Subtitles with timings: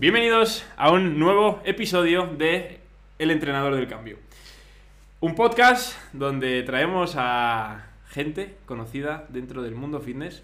[0.00, 2.80] Bienvenidos a un nuevo episodio de
[3.18, 4.16] El Entrenador del Cambio.
[5.20, 10.42] Un podcast donde traemos a gente conocida dentro del mundo fitness.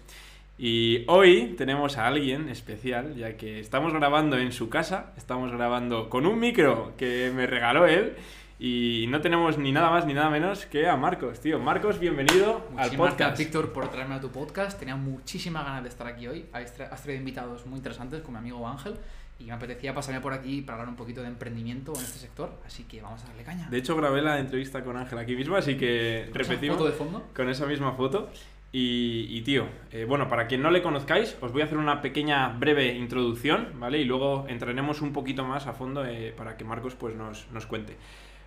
[0.59, 6.07] Y hoy tenemos a alguien especial, ya que estamos grabando en su casa, estamos grabando
[6.09, 8.15] con un micro que me regaló él.
[8.59, 11.57] Y no tenemos ni nada más ni nada menos que a Marcos, tío.
[11.59, 13.17] Marcos, bienvenido al Muchísimas podcast.
[13.19, 14.77] gracias, Víctor, por traerme a tu podcast.
[14.77, 16.45] Tenía muchísimas ganas de estar aquí hoy.
[16.53, 18.95] Has tra- has traído invitados muy interesantes con mi amigo Ángel.
[19.39, 22.59] Y me apetecía pasarme por aquí para hablar un poquito de emprendimiento en este sector.
[22.65, 23.67] Así que vamos a darle caña.
[23.69, 26.89] De hecho, grabé la entrevista con Ángel aquí mismo, así que ¿Con esa repetimos foto
[26.89, 27.27] de fondo?
[27.35, 28.29] con esa misma foto.
[28.71, 32.01] Y, y, tío, eh, bueno, para quien no le conozcáis, os voy a hacer una
[32.01, 33.99] pequeña breve introducción, ¿vale?
[33.99, 37.65] Y luego entraremos un poquito más a fondo eh, para que Marcos pues, nos, nos
[37.65, 37.95] cuente.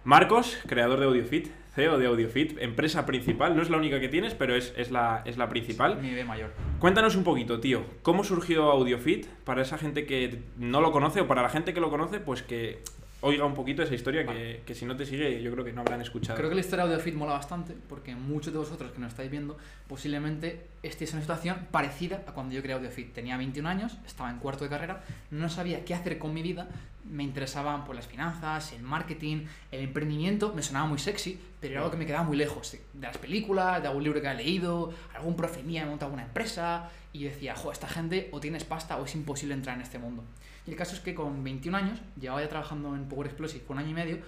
[0.05, 4.35] Marcos, creador de AudioFit, CEO de AudioFit, empresa principal, no es la única que tienes,
[4.35, 6.01] pero es, es, la, es la principal.
[6.01, 6.53] Mi bebé mayor.
[6.79, 11.29] Cuéntanos un poquito, tío, ¿cómo surgió AudioFit para esa gente que no lo conoce o
[11.29, 12.83] para la gente que lo conoce, pues que
[13.23, 15.83] oiga un poquito esa historia que, que si no te sigue yo creo que no
[15.83, 16.37] habrán escuchado.
[16.37, 19.31] Creo que la historia de AudioFit mola bastante porque muchos de vosotros que nos estáis
[19.31, 23.12] viendo posiblemente estéis en una situación parecida a cuando yo creé AudioFit.
[23.12, 26.69] Tenía 21 años, estaba en cuarto de carrera, no sabía qué hacer con mi vida,
[27.05, 31.81] me interesaban pues, las finanzas, el marketing, el emprendimiento, me sonaba muy sexy, pero era
[31.81, 34.92] algo que me quedaba muy lejos de las películas, de algún libro que había leído,
[35.15, 38.97] algún profe mía me montado una empresa y decía, jo, esta gente o tienes pasta
[38.97, 40.25] o es imposible entrar en este mundo.
[40.67, 43.77] Y el caso es que con 21 años, llevaba ya trabajando en Power Explosive por
[43.77, 44.19] un año y medio,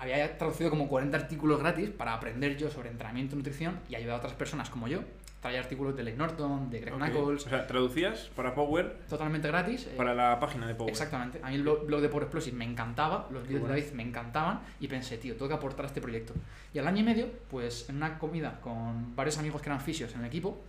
[0.00, 4.14] había traducido como 40 artículos gratis para aprender yo sobre entrenamiento y nutrición y ayudar
[4.14, 5.00] a otras personas como yo.
[5.40, 7.00] Traía artículos de Lane Norton, de Greg Ok.
[7.00, 9.86] Knuckles, O sea, traducías para Power totalmente gratis.
[9.86, 10.90] eh, para la página de Power.
[10.90, 11.40] Exactamente.
[11.42, 13.74] A mí el blog, blog de Power Explosive me encantaba, los vídeos bueno.
[13.74, 16.34] de David me encantaban y pensé, tío, tengo que aportar a este proyecto.
[16.74, 20.12] Y al año y medio, pues en una comida con varios amigos que eran fisios
[20.14, 20.60] en el equipo,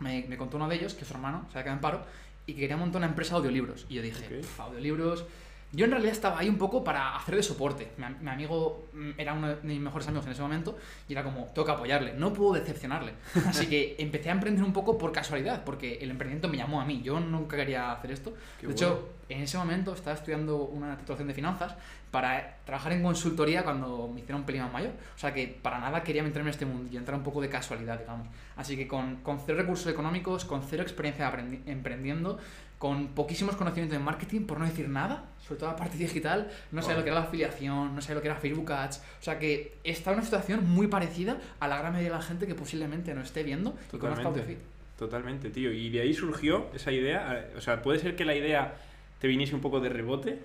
[0.00, 2.02] me, me contó uno de ellos que su hermano se había quedado en paro
[2.46, 3.86] y que quería montar una empresa de audiolibros.
[3.88, 4.30] Y yo dije, Ok.
[4.42, 5.24] "Pf, audiolibros.
[5.74, 7.92] Yo en realidad estaba ahí un poco para hacer de soporte.
[7.96, 10.76] Mi, mi amigo mm, era uno de mis mejores amigos en ese momento
[11.08, 13.12] y era como, tengo que apoyarle, no puedo decepcionarle.
[13.46, 16.84] Así que empecé a emprender un poco por casualidad, porque el emprendimiento me llamó a
[16.84, 17.02] mí.
[17.02, 18.34] Yo nunca quería hacer esto.
[18.60, 21.74] Qué de hecho, en ese momento estaba estudiando una titulación de finanzas
[22.10, 24.92] para trabajar en consultoría cuando me hicieron un pelín más mayor.
[25.16, 27.48] O sea que para nada quería meterme en este mundo y entrar un poco de
[27.48, 28.28] casualidad, digamos.
[28.56, 31.32] Así que con, con cero recursos económicos, con cero experiencia
[31.66, 32.38] emprendiendo,
[32.78, 36.80] con poquísimos conocimientos en marketing, por no decir nada, sobre todo la parte digital, no
[36.80, 37.00] sabía Wow.
[37.00, 38.98] lo que era la afiliación, no sabía lo que era Facebook Ads.
[39.20, 42.22] O sea que está en una situación muy parecida a la gran mayoría de la
[42.22, 44.40] gente que posiblemente no esté viendo y conozca Totalmente.
[44.40, 44.58] AudioFit.
[44.98, 45.72] Totalmente, tío.
[45.72, 47.38] Y de ahí surgió esa idea.
[47.38, 48.74] eh, O sea, puede ser que la idea
[49.20, 50.38] te viniese un poco de rebote.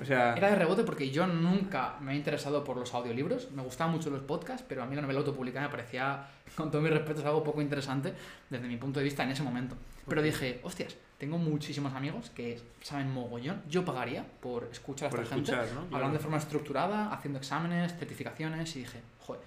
[0.00, 3.50] O sea, Era de rebote porque yo nunca me he interesado por los audiolibros.
[3.52, 6.82] Me gustaban mucho los podcasts, pero a mí la novela autopublicada me parecía, con todo
[6.82, 8.12] mi respeto, algo poco interesante
[8.50, 9.74] desde mi punto de vista en ese momento.
[10.08, 13.62] Pero dije, hostias, tengo muchísimos amigos que saben mogollón.
[13.68, 15.80] Yo pagaría por escuchar a por esta gente escuchar, ¿no?
[15.82, 15.96] Claro.
[15.96, 19.40] hablando de forma estructurada, haciendo exámenes, certificaciones y dije, joder,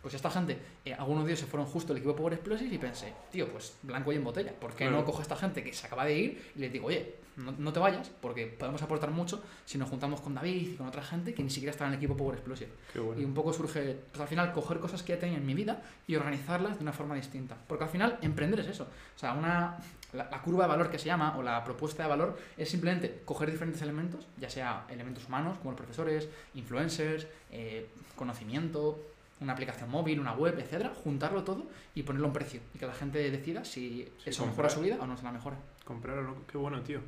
[0.00, 2.78] pues esta gente, eh, algunos de ellos se fueron justo al equipo Power Explosive y
[2.78, 5.72] pensé, tío, pues blanco y en botella, ¿por qué no cojo a esta gente que
[5.74, 9.10] se acaba de ir y les digo, oye, no, no te vayas porque podemos aportar
[9.10, 11.92] mucho si nos juntamos con David y con otra gente que ni siquiera está en
[11.92, 12.70] el equipo Power Explosive?
[12.94, 13.20] Bueno.
[13.20, 15.82] Y un poco surge, pues al final, coger cosas que ya tenía en mi vida
[16.06, 17.56] y organizarlas de una forma distinta.
[17.66, 18.84] Porque al final, emprender es eso.
[18.84, 19.78] O sea, una,
[20.12, 23.22] la, la curva de valor que se llama, o la propuesta de valor, es simplemente
[23.24, 29.00] coger diferentes elementos, ya sea elementos humanos, como los profesores, influencers, eh, conocimiento,
[29.40, 32.60] una aplicación móvil, una web, etcétera, juntarlo todo y ponerlo a un precio.
[32.74, 34.66] Y que la gente decida si eso comprar.
[34.66, 35.56] mejora su vida o no se la mejora.
[35.84, 37.00] Comprar o no, qué bueno, tío.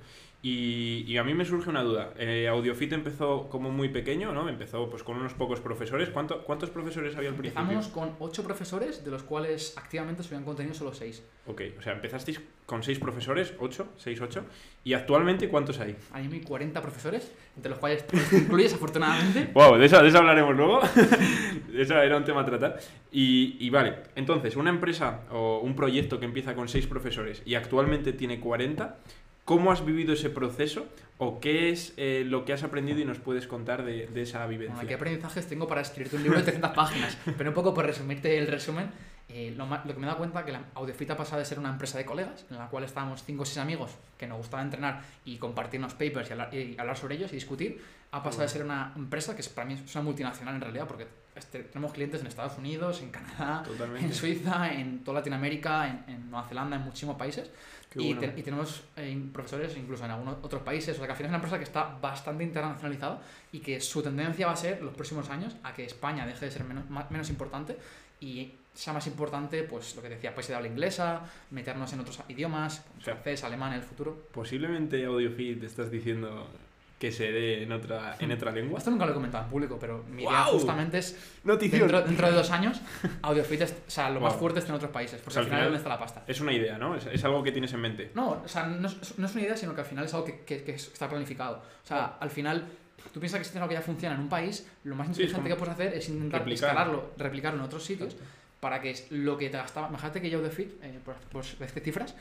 [0.44, 2.14] Y, y a mí me surge una duda.
[2.18, 4.48] Eh, AudioFit empezó como muy pequeño, ¿no?
[4.48, 6.10] Empezó pues con unos pocos profesores.
[6.10, 7.62] ¿Cuánto- ¿Cuántos profesores había al principio?
[7.62, 11.22] Empezamos con ocho profesores, de los cuales activamente subían contenido solo seis.
[11.46, 14.44] Ok, o sea, empezasteis con seis profesores, ocho, seis, ocho.
[14.82, 15.94] ¿Y actualmente cuántos hay?
[16.10, 19.48] Hay 40 profesores, entre los cuales te incluyes afortunadamente.
[19.54, 20.80] Wow, de eso, de eso hablaremos luego.
[21.72, 22.80] eso era un tema a tratar.
[23.12, 27.54] Y, y vale, entonces, una empresa o un proyecto que empieza con seis profesores y
[27.54, 28.98] actualmente tiene 40,
[29.44, 30.86] ¿cómo has vivido ese proceso?
[31.18, 34.46] ¿O qué es eh, lo que has aprendido y nos puedes contar de, de esa
[34.46, 34.74] vivencia?
[34.74, 37.16] Bueno, ¿qué aprendizajes tengo para escribirte un libro de 300 páginas?
[37.38, 38.90] Pero un poco por resumirte el resumen,
[39.28, 41.58] eh, lo, lo que me he dado cuenta que la Audiofit ha pasado de ser
[41.58, 44.62] una empresa de colegas, en la cual estábamos 5 o 6 amigos que nos gustaba
[44.62, 47.80] entrenar y compartirnos papers y hablar, y hablar sobre ellos y discutir,
[48.10, 50.86] ha pasado de ser una empresa que es, para mí es una multinacional en realidad,
[50.86, 54.06] porque este, tenemos clientes en Estados Unidos, en Canadá, Totalmente.
[54.06, 57.50] en Suiza, en toda Latinoamérica, en, en Nueva Zelanda, en muchísimos países.
[57.94, 58.32] Y, bueno.
[58.32, 60.94] te- y tenemos eh, profesores incluso en algunos otros países.
[60.94, 63.20] O sea que al final es una empresa que está bastante internacionalizada
[63.52, 66.50] y que su tendencia va a ser los próximos años a que España deje de
[66.50, 67.76] ser menos, ma- menos importante
[68.20, 71.20] y sea más importante, pues lo que decía, países de habla inglesa,
[71.50, 74.26] meternos en otros idiomas, O sea, francés, alemán en el futuro.
[74.32, 76.48] Posiblemente AudioFit te estás diciendo
[77.02, 78.78] que se dé en otra, en otra lengua.
[78.78, 80.52] Esto nunca lo he comentado en público, pero mi idea ¡Guau!
[80.52, 82.80] justamente es dentro, dentro de dos años,
[83.22, 84.38] AudioFit, es- o sea, lo más Wow.
[84.40, 85.98] fuerte está en otros países, porque O sea, al al final, final- ¿dónde está la
[85.98, 86.22] pasta?
[86.28, 86.94] Es una idea, ¿no?
[86.94, 88.12] Es, es algo que tienes en mente.
[88.14, 90.26] No, o sea, no es, no es una idea, sino que al final es algo
[90.26, 91.56] que, que- que está planificado.
[91.56, 92.66] O sea, al final,
[93.12, 95.12] tú piensas que si tienes algo que ya funciona en un país, lo más Sí,
[95.14, 96.68] es inteligente como que puedes hacer es intentar replicar.
[96.70, 98.16] escalarlo, replicarlo en otros sitios,
[98.62, 99.88] para que lo que te gastaba.
[99.88, 102.14] Imagínate que yo de Fit, eh, por, por cifras,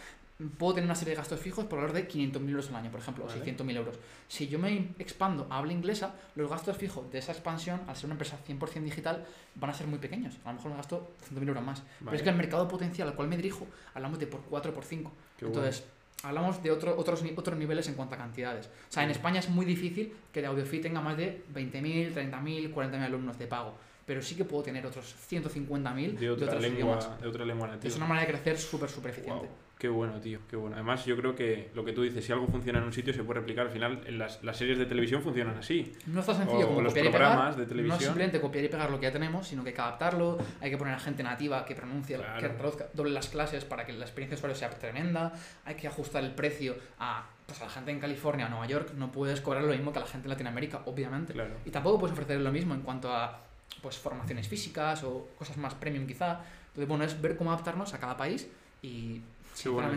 [0.58, 3.00] puedo tener una serie de gastos fijos por valor de 500.000 euros al año, por
[3.00, 3.40] ejemplo, Vale.
[3.40, 4.00] o 600.000 euros.
[4.28, 8.06] Si yo me expando a habla inglesa, los gastos fijos de esa expansión, al ser
[8.06, 9.24] una empresa 100% digital,
[9.54, 10.34] van a ser muy pequeños.
[10.44, 11.84] A lo mejor me gasto 100.000 euros más.
[12.00, 14.84] Pero es que el mercado potencial al cual me dirijo, hablamos de por 4 por
[14.84, 15.12] 5.
[15.38, 15.60] Qué bueno.
[15.62, 15.86] Entonces,
[16.24, 18.66] hablamos de otro- otros, otros niveles en cuanto a cantidades.
[18.66, 19.12] O sea, en.
[19.12, 23.46] España es muy difícil que de AudioFit tenga más de 20.000, 30.000, 40.000 alumnos de
[23.46, 23.76] pago.
[24.12, 27.22] Pero sí que puedo tener otros 150.000 de otra otros lengua, idiomas.
[27.22, 27.88] de otra lengua nativa.
[27.88, 29.48] Es una manera de crecer súper, súper eficiente.
[29.80, 30.76] Qué bueno, tío, qué bueno.
[30.76, 33.24] Además, yo creo que lo que tú dices, si algo funciona en un sitio, se
[33.24, 33.68] puede replicar.
[33.68, 35.94] Al final, en las, las series de televisión funcionan así.
[36.08, 37.58] No es tan sencillo O- como los copiar y pegar.
[37.58, 40.38] No es simplemente copiar y pegar lo que ya tenemos, sino que hay que adaptarlo,
[40.60, 42.42] hay que poner a gente nativa que pronuncie, Claro.
[42.42, 45.32] que traduzca doble las clases para que la experiencia de usuario sea tremenda,
[45.64, 48.92] hay que ajustar el precio a, pues, a la gente en California o Nueva York,
[48.98, 51.32] no puedes cobrar lo mismo que a la gente en Latinoamérica, obviamente.
[51.32, 51.56] Claro.
[51.66, 53.46] Y tampoco puedes ofrecer lo mismo en cuanto a
[53.82, 56.42] pues, formaciones físicas o cosas más premium quizá.
[56.68, 58.48] Entonces, bueno, es ver cómo adaptarnos a cada país
[58.82, 59.22] y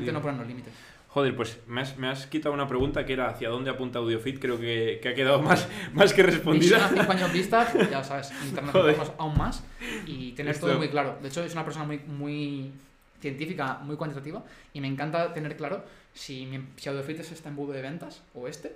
[0.04, 0.12] tío.
[0.12, 0.72] no ponernos límites.
[1.08, 4.40] Joder, pues me has, me has quitado una pregunta que era hacia dónde apunta AudioFit.
[4.40, 6.88] Creo que, que ha quedado más, más que Visión a respondida.
[6.92, 9.62] cinco años vista, ya sabes, internacionalizarnos aún más
[10.06, 11.16] y tener Esto- todo muy claro.
[11.22, 12.72] De hecho, es una persona muy, muy
[13.20, 14.42] científica, muy cuantitativa
[14.72, 18.48] y me encanta tener claro si, mi, si AudioFit es este embudo de ventas o
[18.48, 18.74] este,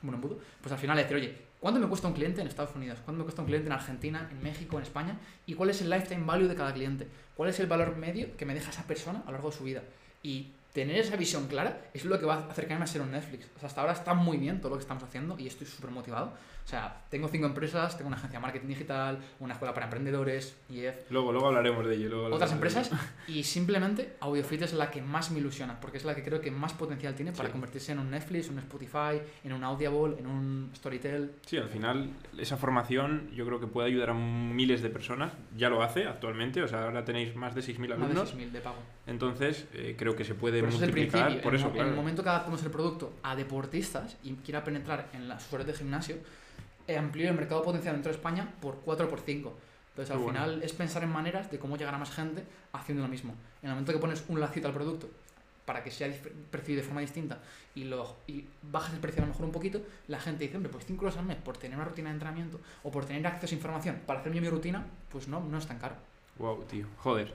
[0.00, 2.98] bueno, embudo, pues al final decir, oye, ¿cuánto me cuesta un cliente en Estados Unidos?
[3.04, 5.16] ¿Cuánto me cuesta un cliente en Argentina, en México, en España?
[5.46, 7.06] ¿Y cuál es el lifetime value de cada cliente?
[7.36, 9.64] ¿Cuál es el valor medio que me deja esa persona a lo largo de su
[9.64, 9.82] vida?
[10.24, 13.46] Y tener esa visión clara es lo que va a acercarme a ser un Netflix.
[13.56, 15.92] O sea, hasta ahora está muy bien todo lo que estamos haciendo y estoy súper
[15.92, 16.32] motivado.
[16.64, 20.56] O sea, tengo cinco empresas, tengo una agencia de marketing digital, una escuela para emprendedores,
[20.70, 22.08] IEF, Luego, luego hablaremos de ello.
[22.08, 22.90] luego otras empresas
[23.26, 26.50] y simplemente AudioFit es la que más me ilusiona porque es la que creo que
[26.52, 27.52] más potencial tiene para Sí.
[27.52, 31.32] convertirse en un Netflix, un Spotify, en un Audible, en un Storytel.
[31.44, 35.32] Sí, al final, esa formación yo creo que puede ayudar a miles de personas.
[35.56, 36.62] Ya lo hace actualmente.
[36.62, 38.34] O sea, ahora tenéis más de 6.000 Más de alumnos.
[38.34, 38.76] 6.000 de pago.
[39.06, 41.22] Entonces, eh, creo que se puede Pero eso es el multiplicar.
[41.26, 41.42] principio.
[41.42, 41.88] por en, eso, en claro.
[41.90, 45.74] el momento que adaptemos el producto a deportistas y quiera penetrar en las usuarios de
[45.74, 46.16] gimnasio,
[46.88, 49.56] eh, amplío el mercado potencial dentro de España por 4 o por 5.
[49.90, 50.38] Entonces, al bueno.
[50.40, 53.34] final es pensar en maneras de cómo llegar a más gente haciendo lo mismo.
[53.62, 55.08] En el momento que pones un lacito al producto
[55.66, 56.10] para que sea
[56.50, 57.38] percibido de forma distinta
[57.74, 60.72] y, lo, y bajas el precio a lo mejor un poquito, la gente dice, hombre,
[60.72, 63.54] pues 5 euros al mes por tener una rutina de entrenamiento o por tener acceso
[63.54, 65.94] a información para hacer mi rutina, pues no, no es tan caro.
[66.38, 66.86] Wow, tío.
[66.98, 67.32] Joder.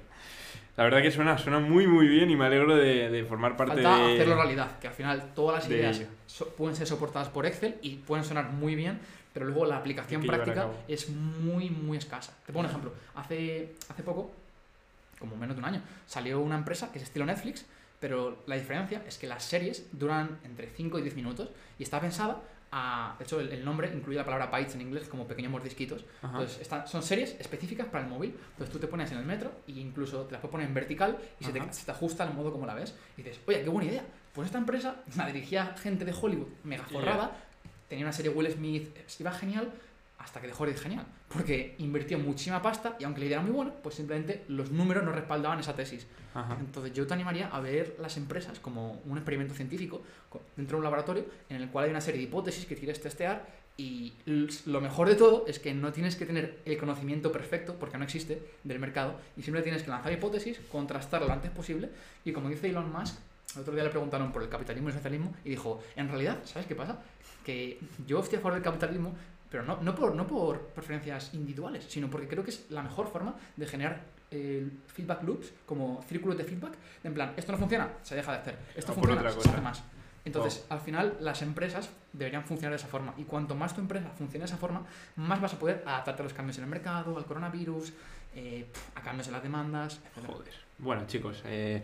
[0.76, 3.82] La verdad que suena, suena muy, muy bien y me alegro de, de formar parte
[3.82, 4.14] Falta de...
[4.16, 7.78] hacerlo realidad, que al final todas las de ideas so- pueden ser soportadas por Excel
[7.82, 9.00] y pueden sonar muy bien,
[9.38, 12.34] pero luego la aplicación práctica es muy, muy escasa.
[12.44, 12.92] Te pongo un ejemplo.
[13.14, 14.32] Hace, hace poco,
[15.20, 17.64] como menos de un año, salió una empresa que es estilo Netflix,
[18.00, 22.02] pero la diferencia es que las series duran entre 5 y 10 minutos y está
[22.02, 22.42] pensada
[22.72, 23.16] a...
[23.20, 26.04] De hecho, el, el nombre incluye la palabra bytes en inglés como pequeños mordisquitos.
[26.24, 26.40] Ajá.
[26.40, 28.36] Entonces, están- son series específicas para el móvil.
[28.54, 31.16] Entonces, tú te pones en el metro e incluso te las puedes poner en vertical
[31.40, 31.72] y se te, Ajá.
[31.74, 32.96] se te ajusta al modo como la ves.
[33.18, 34.04] Y dices, oye, qué buena idea.
[34.34, 37.32] Pues esta empresa la dirigía gente de Hollywood mega forrada.
[37.88, 38.90] Tenía una serie Will Smith,
[39.20, 39.72] iba genial,
[40.20, 41.06] hasta que dejó de ir genial.
[41.30, 45.04] Porque invirtió muchísima pasta y aunque la idea era muy buena, pues simplemente los números
[45.04, 46.08] no respaldaban esa tesis.
[46.34, 46.58] Ajá.
[46.60, 50.80] Entonces yo te animaría a ver las empresas como un experimento científico co- dentro de
[50.80, 53.46] un laboratorio en el cual hay una serie de hipótesis que quieres testear
[53.78, 54.14] y
[54.66, 58.04] lo mejor de todo es que no tienes que tener el conocimiento perfecto, porque no
[58.06, 61.90] existe, del mercado, y siempre tienes que lanzar hipótesis, contrastarla lo antes posible
[62.26, 63.18] y como dice Elon Musk,
[63.58, 66.40] el otro día le preguntaron por el capitalismo y el socialismo y dijo, en realidad,
[66.46, 67.00] ¿sabes qué pasa?
[67.44, 69.16] Que yo estoy a favor del capitalismo,
[69.50, 73.08] pero no, no, por, no por preferencias individuales, sino porque creo que es la mejor
[73.08, 76.74] forma de generar eh, feedback loops, como círculos de feedback,
[77.04, 79.62] en plan, esto no funciona, se deja de hacer, esto O por funciona, se hace
[79.62, 79.84] más.
[80.26, 83.14] Entonces, al final, las empresas deberían funcionar de esa forma.
[83.18, 84.86] Y cuanto más tu empresa funcione de esa forma,
[85.16, 87.94] más vas a poder adaptarte a los cambios en el mercado, al coronavirus,
[88.36, 90.28] eh, a cambios en las demandas, etc.
[90.28, 90.67] Joder.
[90.80, 91.82] Bueno, chicos, eh,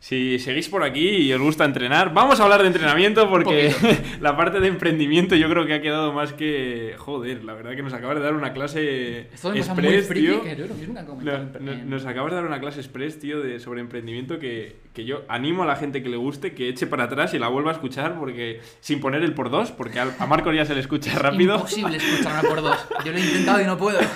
[0.00, 3.74] si seguís por aquí y os gusta entrenar, vamos a hablar de entrenamiento porque
[4.20, 6.94] la parte de emprendimiento yo creo que ha quedado más que...
[6.98, 10.06] Joder, la verdad que nos acabas de dar una clase Esto es una muy express,
[10.06, 10.42] friki tío.
[10.44, 11.14] que yo nunca No-
[11.60, 15.24] no- nos acabas de dar una clase express, tío, de, sobre emprendimiento que, que yo
[15.28, 17.74] animo a la gente que le guste que eche para atrás y la vuelva a
[17.74, 21.56] escuchar porque sin poner el por dos, porque a, Marcos ya se le escucha rápido.
[21.56, 22.78] Imposible escucharme por dos.
[23.04, 23.98] Yo lo he intentado y no puedo.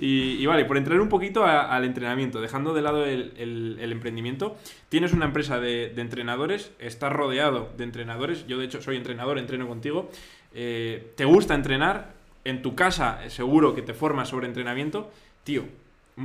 [0.00, 4.56] Y, vale, por entrar un poquito al entrenamiento, dejando de lado el, emprendimiento,
[4.88, 9.38] tienes una empresa de, de entrenadores, estás rodeado de entrenadores, yo de hecho soy entrenador,
[9.38, 10.08] entreno contigo,
[10.54, 12.12] eh, te gusta entrenar,
[12.44, 15.10] en tu casa eh, seguro que te formas sobre entrenamiento,
[15.44, 15.64] tío,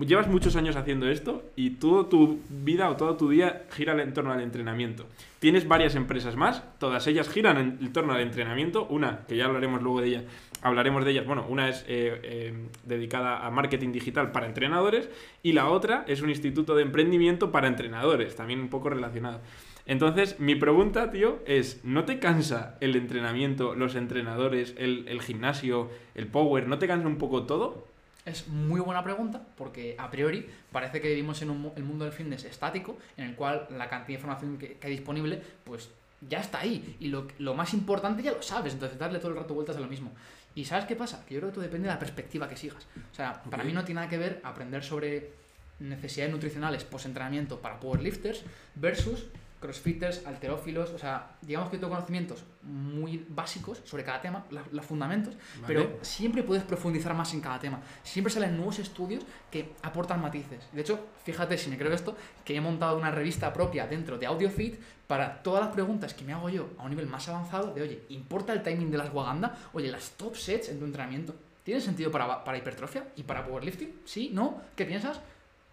[0.02, 4.14] llevas muchos años haciendo esto y toda tu vida o todo tu día gira en
[4.14, 5.06] torno al entrenamiento.
[5.40, 9.82] Tienes varias empresas más, todas ellas giran en torno al entrenamiento, una que ya hablaremos
[9.82, 10.24] luego de ella,
[10.64, 15.10] hablaremos de ellas, bueno, una es eh, eh, dedicada a marketing digital para entrenadores
[15.44, 19.42] y la otra es un instituto de emprendimiento para entrenadores, también un poco relacionado.
[19.86, 26.28] Entonces, mi pregunta, tío, es, ¿no te cansa el entrenamiento, los entrenadores, el, gimnasio, el
[26.28, 26.68] power?
[26.68, 27.86] ¿No te cansa un poco todo?
[28.26, 32.14] Es muy buena pregunta porque a priori parece que vivimos en un, el mundo del
[32.14, 35.90] fitness estático en el cual la cantidad de información que, que hay disponible pues
[36.30, 39.38] ya está ahí y lo, lo más importante ya lo sabes, entonces darle todo el
[39.38, 40.12] rato vueltas a lo mismo.
[40.56, 41.26] ¿Y sabes qué pasa?
[41.26, 42.86] Que yo creo que todo depende de la perspectiva que sigas.
[43.12, 45.32] O sea, para mí no tiene nada que ver aprender sobre
[45.80, 48.44] necesidades nutricionales post-entrenamiento para powerlifters
[48.76, 49.26] versus
[49.64, 55.36] crossfitters, alterófilos, o sea, digamos que tengo conocimientos muy básicos sobre cada tema, los fundamentos,
[55.62, 55.66] Vale.
[55.66, 57.80] pero siempre puedes profundizar más en cada tema.
[58.04, 60.68] Siempre salen nuevos estudios que aportan matices.
[60.74, 64.26] De hecho, fíjate si me creo esto, que he montado una revista propia dentro de
[64.26, 67.84] AudioFit para todas las preguntas que me hago yo a un nivel más avanzado de,
[67.84, 69.58] oye, ¿importa el timing de las Waganda?
[69.72, 74.02] Oye, las top sets en tu entrenamiento, ¿tiene sentido para, para hipertrofia y para powerlifting?
[74.04, 74.32] ¿Sí?
[74.34, 74.62] ¿No?
[74.76, 75.22] ¿Qué piensas?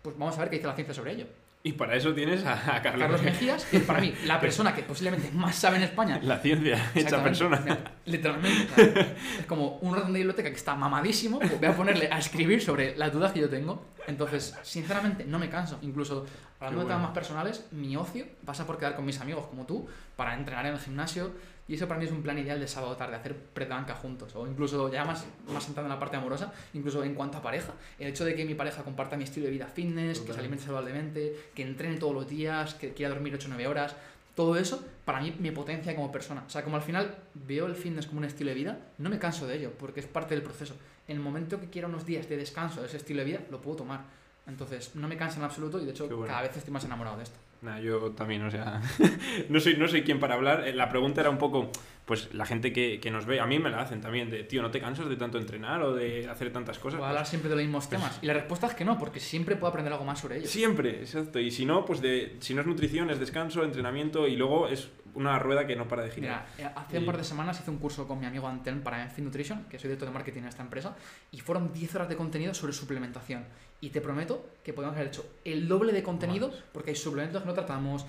[0.03, 1.27] Pues vamos a ver qué dice la ciencia sobre ello.
[1.63, 4.75] Y para eso tienes a, a Carlos, Carlos Mejías, que es para mí la persona
[4.75, 7.63] que posiblemente más sabe en España La ciencia hecha persona.
[8.07, 9.17] Literalmente.
[9.41, 11.39] es como un ratón de biblioteca que está mamadísimo.
[11.39, 13.85] pues voy a ponerle a escribir sobre las dudas que yo tengo.
[14.07, 15.79] Entonces, sinceramente, no me canso.
[15.83, 16.27] Incluso
[16.59, 16.99] hablando Qué de temas bueno.
[17.01, 19.87] más personales, mi ocio pasa por quedar con mis amigos como tú
[20.17, 21.33] para entrenar en el gimnasio.
[21.71, 24.35] Y eso para mí es un plan ideal de sábado tarde, hacer predanca juntos.
[24.35, 27.75] O incluso, ya más, más entrando en la parte amorosa, incluso en cuanto a pareja,
[27.97, 30.65] el hecho de que mi pareja comparta mi estilo de vida fitness, que se alimente
[30.65, 33.95] saludablemente, que entrene todos los días, que quiera dormir 8 o 9 horas,
[34.35, 36.43] todo eso para mí me potencia como persona.
[36.45, 39.21] O sea, como al final veo el fitness como un estilo de vida, no me
[39.21, 40.75] canso de ello, porque es parte del proceso.
[41.07, 43.61] En el momento que quiera unos días de descanso de ese estilo de vida, lo
[43.61, 44.01] puedo tomar.
[44.49, 46.27] Entonces, no me cansa en absoluto y de hecho bueno.
[46.27, 47.39] cada vez estoy más enamorado de esto.
[47.63, 48.81] Nah, yo también, o sea,
[49.49, 50.67] no soy, no soy quien para hablar.
[50.67, 51.71] Eh, La pregunta era un poco,
[52.07, 54.63] pues la gente que, que nos ve, a mí me la hacen también, de, tío,
[54.63, 57.01] ¿no te cansas de tanto entrenar o de hacer tantas cosas?
[57.03, 58.19] Hablar siempre de los mismos temas.
[58.23, 60.51] Y la respuesta es que no, porque siempre puedo aprender algo más sobre ellos.
[60.51, 61.39] Siempre, exacto.
[61.39, 64.89] Y si no, pues de, si no es nutrición, es descanso, entrenamiento y luego es
[65.13, 66.47] una rueda que no para de girar.
[66.57, 68.81] Mira, eh, hace un Y- par de semanas hice un curso con mi amigo Antelm
[68.81, 70.97] para Enfit Nutrition, que soy director de marketing en esta empresa,
[71.33, 73.45] y fueron 10 horas de contenido sobre suplementación.
[73.83, 76.59] Y te prometo que podemos haber hecho el doble de contenido, Más.
[76.73, 78.07] porque hay suplementos que no tratamos,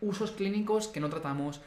[0.00, 1.60] usos clínicos que no tratamos,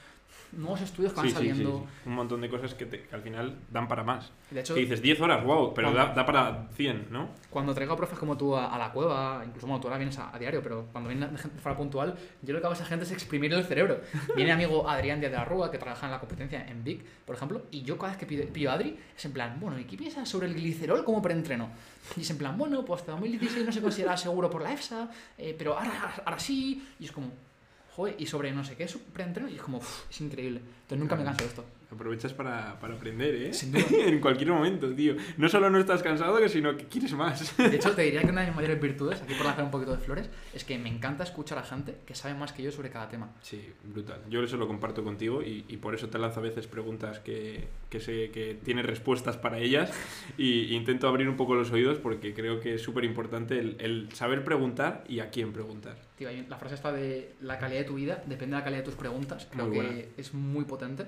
[0.53, 1.79] nuevos estudios que van Sí, sí, sí, saliendo.
[2.03, 2.09] sí.
[2.09, 4.31] Un montón de cosas que, te- que al final dan para más.
[4.49, 7.29] De hecho, Que dices 10 horas, wow, pero Cuando- da, da para 100, ¿no?
[7.49, 10.17] cuando traigo a profes como tú a, a la cueva, incluso bueno, tú ahora vienes
[10.19, 12.85] a, a diario, pero cuando viene gente fuera puntual, yo lo que hago a esa
[12.85, 14.01] gente es exprimirle el cerebro.
[14.35, 17.03] Viene mi amigo Adrián Díaz de la Rúa, que trabaja en la competencia en Vic,
[17.25, 19.79] por ejemplo, y yo cada vez que pido, pillo a Adri, es en plan, bueno,
[19.79, 21.69] ¿y qué piensas sobre el glicerol como preentreno?
[22.17, 25.09] Y es en plan, bueno, pues hasta 2016 no se consideraba seguro por la EFSA,
[25.37, 27.27] eh, pero ahora, ahora sí, y es como,
[27.95, 30.59] joder, y sobre no sé qué es preentreno, y es como, "Uf, es increíble.
[30.59, 31.65] Entonces nunca me canso de esto.
[31.91, 33.53] Aprovechas para, para aprender, ¿eh?
[33.53, 33.83] Sin duda.
[34.05, 35.15] en cualquier momento, tío.
[35.37, 37.55] No solo no estás cansado, sino que quieres más.
[37.57, 39.91] De hecho, te diría que una de mis mayores virtudes, aquí por lanzar un poquito
[39.91, 42.89] de flores, es que me encanta escuchar a gente que sabe más que yo sobre
[42.89, 43.31] cada tema.
[43.41, 44.21] Sí, brutal.
[44.29, 47.67] Yo eso lo comparto contigo y, y por eso te lanzo a veces preguntas que,
[47.89, 49.91] que sé que tienes respuestas para ellas
[50.37, 54.09] y, intento abrir un poco los oídos porque creo que es súper importante el, el
[54.13, 55.97] saber preguntar y a quién preguntar.
[56.17, 58.85] Tío, la frase esta de la calidad de tu vida depende de la calidad de
[58.85, 59.47] tus preguntas.
[59.51, 60.01] Creo Muy que buena.
[60.17, 61.05] es muy potente.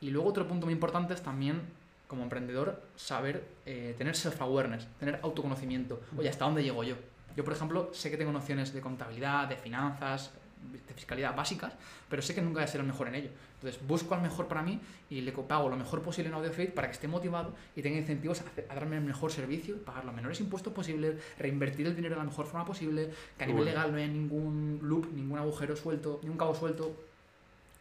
[0.00, 1.62] Y luego otro punto muy importante es también,
[2.06, 6.00] como emprendedor, saber eh, tener self-awareness, tener autoconocimiento.
[6.16, 6.96] Oye, ¿hasta dónde llego yo?
[7.36, 10.32] Yo, por ejemplo, sé que tengo nociones de contabilidad, de finanzas,
[10.72, 11.72] de fiscalidad básicas,
[12.08, 13.30] pero sé que nunca voy a ser el mejor en ello.
[13.54, 16.88] Entonces, busco al mejor para mí y le pago lo mejor posible en AudioFit para
[16.88, 20.72] que esté motivado y tenga incentivos a, darme el mejor servicio, pagar los menores impuestos
[20.72, 24.08] posibles, reinvertir el dinero de la mejor forma posible, que a nivel legal no haya
[24.08, 26.96] ningún loop, ningún agujero suelto, ningún cabo suelto.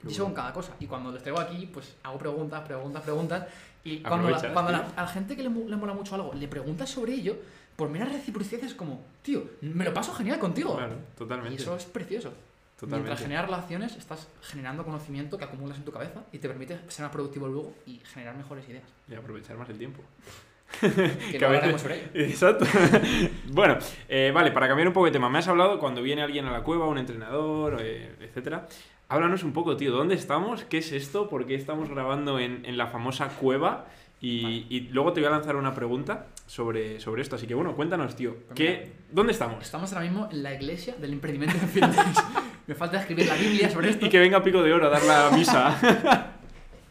[0.07, 0.33] Y bueno.
[0.35, 0.73] cada cosa.
[0.79, 3.45] Y cuando les traigo aquí, pues hago preguntas, preguntas, preguntas.
[3.83, 6.47] Y cuando, la, cuando la- a la gente que le, le mola mucho algo le
[6.47, 7.35] preguntas sobre ello,
[7.75, 10.75] por mera reciprocidad es como, tío, me lo paso genial contigo.
[10.77, 11.61] Claro, y totalmente.
[11.61, 12.33] eso es precioso.
[12.79, 13.03] totalmente.
[13.03, 17.03] Mientras generar relaciones, estás generando conocimiento que acumulas en tu cabeza y te permite ser
[17.03, 18.83] más productivo luego y generar mejores ideas.
[19.09, 20.01] Y aprovechar más el tiempo.
[20.81, 22.09] Que Que a veces- sobre ello.
[22.13, 22.65] Exacto.
[23.51, 23.77] bueno,
[24.09, 26.51] eh, vale, para cambiar un poco de tema, me has hablado cuando viene alguien a
[26.51, 28.67] la cueva, un entrenador, eh, etcétera.
[29.07, 30.63] Háblanos un poco, tío, ¿dónde estamos?
[30.63, 31.29] ¿Qué es esto?
[31.29, 33.85] ¿Por qué estamos grabando en, en la famosa cueva?
[34.19, 34.65] Y, Vale.
[34.69, 37.35] y luego te voy a lanzar una pregunta sobre, sobre esto.
[37.35, 38.35] Así que bueno, cuéntanos, tío.
[38.47, 38.91] Pues ¿qué.
[39.11, 39.61] ¿Dónde estamos?
[39.63, 42.17] Estamos ahora mismo en la iglesia del emprendimiento de fitness.
[42.67, 44.07] Me falta escribir la Biblia sobre esto.
[44.07, 46.31] Y que venga Pico de Oro a dar la misa.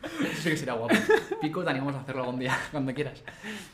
[0.25, 0.94] Eso sí que sería guapo.
[1.40, 3.23] Pico, te animamos a hacerlo algún día, cuando quieras.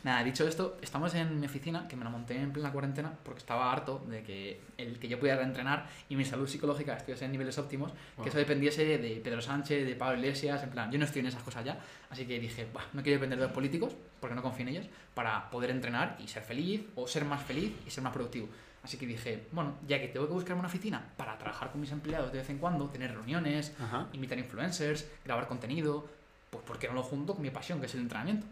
[0.03, 3.39] Nada, dicho esto, estamos en mi oficina, que me la monté en plena cuarentena, porque
[3.39, 7.31] estaba harto de que el que yo pudiera entrenar y mi salud psicológica estuviese en
[7.31, 8.23] niveles óptimos, Wow.
[8.23, 11.27] que eso dependiese de Pedro Sánchez, de Pablo Iglesias, en plan, yo no estoy en
[11.27, 14.41] esas cosas ya, así que dije, "Buah, no quiero depender de los políticos, porque no
[14.41, 18.03] confío en ellos, para poder entrenar y ser feliz, o ser más feliz y ser
[18.03, 18.47] más productivo.
[18.83, 21.91] Así que dije, bueno, ya que tengo que buscarme una oficina para trabajar con mis
[21.91, 24.07] empleados de vez en cuando, tener reuniones, Ajá.
[24.13, 26.07] invitar influencers, grabar contenido,
[26.51, 28.45] pues ¿por qué no lo junto con mi pasión, que es el entrenamiento?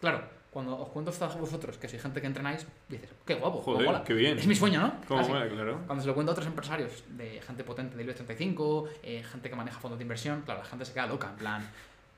[0.00, 3.60] Claro, cuando os cuento esto a vosotros, que sois gente que entrenáis, dices, qué guapo,
[3.60, 4.02] Joder, mola.
[4.02, 4.38] qué bien.
[4.38, 4.94] Es mi sueño, ¿no?
[5.06, 5.80] ¿Cómo mola, claro?
[5.86, 9.48] Cuando se lo cuento a otros empresarios, de gente potente del IBEX 35, eh, gente
[9.50, 11.70] que maneja fondos de inversión, claro, la gente se queda loca, en plan...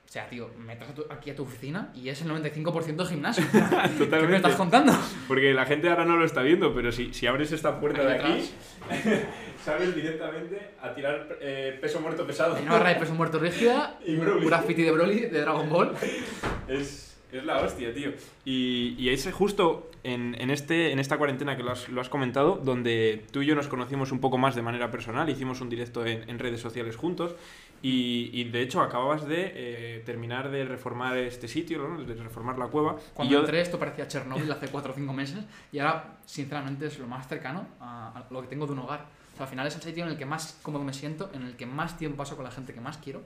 [0.06, 3.04] O sea, tío, me traes a tu- aquí a tu oficina y es el 95%
[3.04, 3.44] gimnasio.
[3.52, 4.36] ¿Qué me Totalmente.
[4.36, 4.92] estás contando?
[5.26, 8.14] Porque la gente ahora no lo está viendo, pero si, si abres esta puerta de
[8.14, 8.50] aquí,
[9.64, 12.56] sales directamente a tirar eh, peso muerto pesado.
[12.60, 15.92] Una barra de peso muerto rígida, Y un graffiti de Broly de Dragon Ball.
[16.68, 18.10] Es, es la hostia, tío.
[18.44, 22.08] Y, y es justo en, en este, en esta cuarentena que lo has, lo has
[22.08, 25.70] comentado, donde tú y yo nos conocimos un poco más de manera personal, hicimos un
[25.70, 27.34] directo en, en redes sociales juntos.
[27.82, 32.02] Y, y de hecho acababas de eh, terminar de reformar este sitio, ¿no?
[32.02, 32.96] de reformar la cueva.
[33.12, 36.86] Cuando y yo, entré esto parecía Chernobyl hace 4 o 5 meses y ahora, sinceramente,
[36.86, 39.06] es lo más cercano a, a lo que tengo de un hogar.
[39.34, 41.42] O sea, al final es el sitio en el que más cómodo me siento, en
[41.42, 43.22] el que más tiempo paso con la gente que más quiero,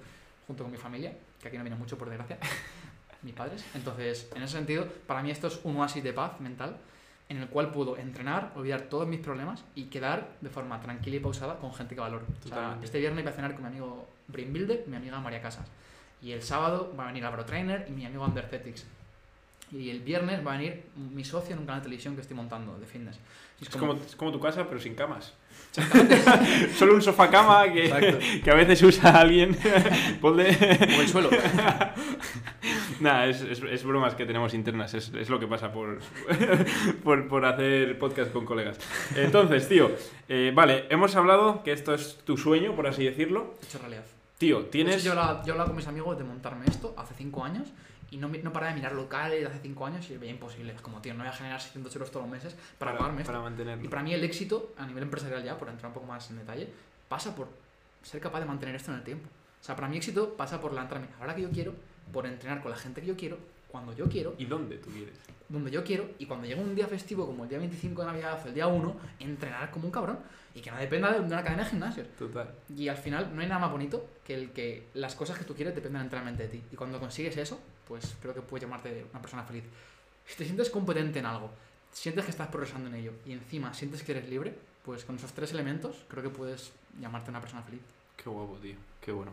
[0.47, 2.38] junto con mi familia, que aquí no viene mucho por desgracia,
[3.23, 3.64] mis padres.
[3.75, 6.78] Entonces, en ese sentido, para mí esto es un oasis de paz mental
[7.28, 11.20] en el cual puedo entrenar, olvidar todos mis problemas y quedar de forma tranquila y
[11.20, 12.25] pausada con gente que valoro.
[12.44, 15.20] O sea, este viernes voy a cenar con mi amigo Brain Builder y mi amiga
[15.20, 15.66] María Casas.
[16.23, 18.87] Y el sábado va a venir Álvaro Trainer y mi amigo Underthetics.
[19.70, 22.37] Y el viernes va a venir mi socio en un canal de televisión que estoy
[22.37, 23.18] montando de fitness.
[23.61, 25.35] Y es, como, es como tu casa, pero sin camas.
[26.78, 29.56] Solo un sofá cama que, que a veces usa alguien.
[30.20, 30.49] Ponle.
[30.97, 31.28] O el suelo.
[33.00, 35.99] Nada, es, es, es bromas que tenemos internas, es, es lo que pasa por,
[37.05, 38.79] por, por hacer podcast con colegas.
[39.14, 39.90] Entonces, tío,
[40.29, 43.55] eh, vale, hemos hablado que esto es tu sueño, por así decirlo.
[43.62, 44.05] Hecho realidad.
[44.38, 45.05] Tío, hecho, tienes...
[45.05, 47.68] Yo hablaba, yo hablaba con mis amigos de montarme esto hace 5 años
[48.11, 50.72] y no, no paraba de mirar locales hace 5 años y veía imposible.
[50.72, 53.33] Es como, tío, no voy a generar 600 euros todos los meses para, pagarme esto.
[53.33, 53.85] para mantenerlo.
[53.85, 56.38] Y para mí el éxito a nivel empresarial ya, por entrar un poco más en
[56.38, 56.68] detalle,
[57.09, 57.49] pasa por
[58.03, 59.29] ser capaz de mantener esto en el tiempo.
[59.61, 61.75] O sea, para mí éxito pasa por lanzarme a la hora que yo quiero,
[62.12, 65.14] por entrenar con la gente que yo quiero, cuando yo quiero, ¿Y dónde tú quieres?
[65.49, 68.40] donde yo quiero, y cuando llegue un día festivo como el día 25 de Navidad
[68.44, 70.18] o el día 1, entrenar como un cabrón
[70.55, 72.07] y que no dependa de una cadena de gimnasios.
[72.18, 72.51] Total.
[72.77, 75.55] Y al final no hay nada más bonito que el que las cosas que tú
[75.55, 76.62] quieres dependan enteramente de ti.
[76.73, 79.64] Y cuando consigues eso, pues creo que puedes llamarte una persona feliz.
[80.27, 81.51] Si te sientes competente en algo,
[81.92, 85.33] sientes que estás progresando en ello y encima sientes que eres libre, pues con esos
[85.33, 87.81] tres elementos creo que puedes llamarte una persona feliz.
[88.29, 88.75] Qué guapo, tío.
[89.01, 89.33] Qué bueno.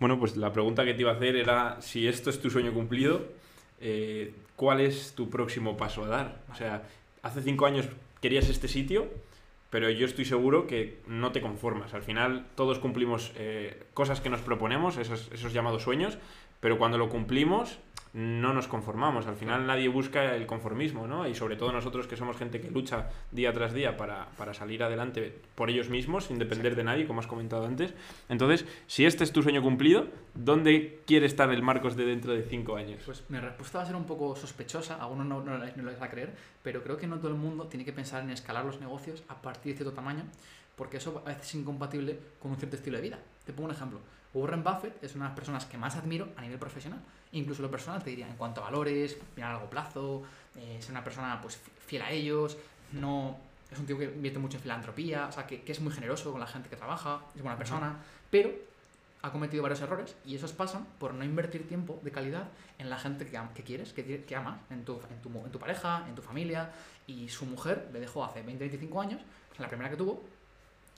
[0.00, 2.72] Bueno, pues la pregunta que te iba a hacer era si esto es tu sueño
[2.74, 3.28] cumplido,
[3.80, 6.42] eh, ¿cuál es tu próximo paso a dar?
[6.50, 6.82] O sea,
[7.22, 7.86] hace cinco años
[8.20, 9.06] querías este sitio,
[9.70, 11.94] pero yo estoy seguro que no te conformas.
[11.94, 16.18] Al final todos cumplimos eh, cosas que nos proponemos, esos, esos llamados sueños,
[16.58, 17.78] pero cuando lo cumplimos
[18.14, 19.26] no nos conformamos.
[19.26, 21.26] Al final nadie busca el conformismo, ¿no?
[21.26, 24.84] Y sobre todo nosotros que somos gente que lucha día tras día para, para salir
[24.84, 27.92] adelante por ellos mismos, sin depender de nadie, como has comentado antes.
[28.28, 32.44] Entonces, si este es tu sueño cumplido, ¿dónde quiere estar el Marcos de dentro de
[32.44, 33.02] cinco años?
[33.04, 36.00] Pues mi respuesta va a ser un poco sospechosa, algunos no, no, no lo vais
[36.00, 38.80] a creer, pero creo que no todo el mundo tiene que pensar en escalar los
[38.80, 40.22] negocios a partir de cierto tamaño,
[40.76, 43.18] porque eso a veces es incompatible con un cierto estilo de vida.
[43.44, 43.98] Te pongo un ejemplo.
[44.34, 47.00] Warren Buffett es una de las personas que más admiro a nivel profesional.
[47.32, 50.22] Incluso lo personal te diría, en cuanto a valores, mirar a largo plazo,
[50.56, 52.56] eh, ser una persona pues fi- fiel a ellos,
[52.92, 53.36] no
[53.70, 56.30] es un tío que invierte mucho en filantropía, o sea, que, que es muy generoso
[56.30, 57.96] con la gente que trabaja, es buena persona,
[58.30, 58.50] pero
[59.22, 62.98] ha cometido varios errores y esos pasan por no invertir tiempo de calidad en la
[62.98, 66.14] gente que, quieres, que, que amas, en tu, en, tu, mu- en tu pareja, en
[66.14, 66.70] tu familia.
[67.06, 69.20] Y su mujer le dejó hace 20-25 años,
[69.58, 70.22] la primera que tuvo,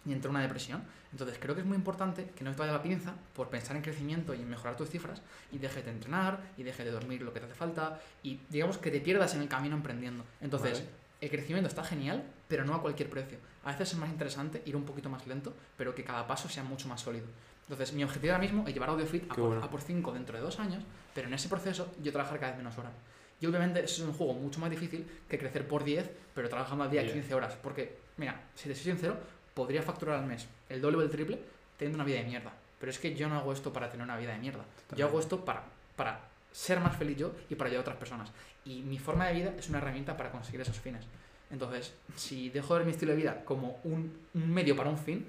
[0.07, 0.83] y entró en una depresión.
[1.13, 3.83] Entonces creo que es muy importante que no te vaya la pinza por pensar en
[3.83, 5.21] crecimiento y en mejorar tus cifras
[5.53, 8.79] y dejes de entrenar y dejes de dormir lo que te hace falta y digamos
[8.79, 10.25] que te pierdas en el camino emprendiendo.
[10.41, 10.91] Entonces, Vale.
[11.21, 13.39] el crecimiento está genial, pero no a cualquier precio.
[13.65, 16.63] A veces es más interesante ir un poquito más lento, pero que cada paso sea
[16.63, 17.27] mucho más sólido.
[17.63, 19.65] Entonces, mi objetivo ahora mismo es llevar AudioFit a bueno.
[19.65, 22.59] a por 5 dentro de dos años, pero en ese proceso yo trabajar cada vez
[22.59, 22.93] menos horas.
[23.41, 26.85] Y obviamente eso es un juego mucho más difícil que crecer por 10, pero trabajando
[26.85, 27.13] al día Ya.
[27.13, 27.57] 15 horas.
[27.61, 29.17] Porque, mira, si te soy sincero,
[29.57, 31.41] podría facturar al mes el doble o el triple
[31.79, 32.53] teniendo una vida de mierda.
[32.79, 34.65] Pero es que yo no hago esto para tener una vida de mierda.
[34.95, 35.65] Yo hago esto para,
[35.97, 36.21] para
[36.53, 38.31] ser más feliz yo y para ayudar a otras personas.
[38.67, 41.05] Y mi forma de vida es una herramienta para conseguir esos fines.
[41.51, 44.99] Entonces, si dejo de ver mi estilo de vida como un, un medio para un
[44.99, 45.27] fin,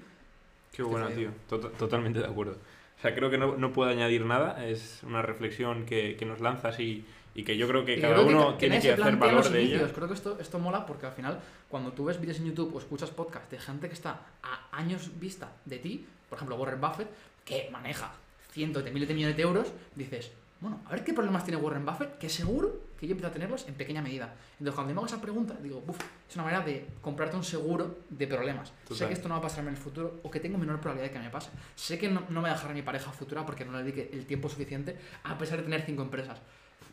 [0.72, 1.30] Qué bueno, jodido.
[1.48, 1.58] tío.
[1.58, 2.52] Tot- totalmente de acuerdo.
[2.98, 4.66] O sea, creo que no, no puedo añadir nada.
[4.66, 8.14] Es una reflexión que, que nos lanzas y, y que yo creo que Y cada
[8.14, 9.88] creo que uno ca- tiene nadie que hacer valor de ella.
[9.94, 12.78] Creo que esto, esto mola porque al final, cuando tú ves vídeos en YouTube o
[12.78, 17.08] escuchas podcasts de gente que está a años vista de ti, por ejemplo Warren Buffett,
[17.44, 18.12] que maneja
[18.50, 21.86] cientos de miles de millones de euros, dices, bueno, a ver qué problemas tiene Warren
[21.86, 24.34] Buffett, que seguro que yo empiezo a tenerlos en pequeña medida.
[24.58, 27.98] Entonces, cuando me hago esa pregunta, digo, uff, es una manera de comprarte un seguro
[28.08, 28.72] de problemas.
[28.92, 31.12] Sé que esto no va a pasarme en el futuro o que tengo menor probabilidad
[31.12, 31.50] de que me pase.
[31.76, 33.84] Sé que no, no me va a dejar a mi pareja futura porque no le
[33.84, 36.40] dedique el tiempo suficiente a pesar de tener cinco empresas.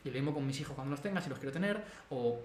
[0.03, 2.39] Y lo mismo con mis hijos cuando los tenga, si los quiero tener, o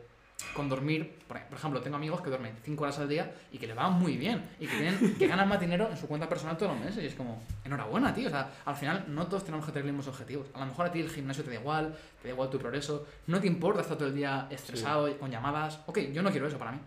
[0.54, 1.18] con dormir.
[1.26, 4.16] Por ejemplo, tengo amigos que duermen 5 horas al día y que le van muy
[4.16, 7.02] bien y que, tienen, que ganan más dinero en su cuenta personal todos los meses.
[7.02, 8.28] Y es como, enhorabuena, tío.
[8.28, 10.46] O sea, al final no todos tenemos que tener los mismos objetivos.
[10.54, 13.06] A lo mejor a ti el gimnasio te da igual, te da igual tu progreso,
[13.26, 15.80] no te importa estar todo el día estresado y con llamadas.
[15.86, 16.78] Ok, yo no quiero eso para mí.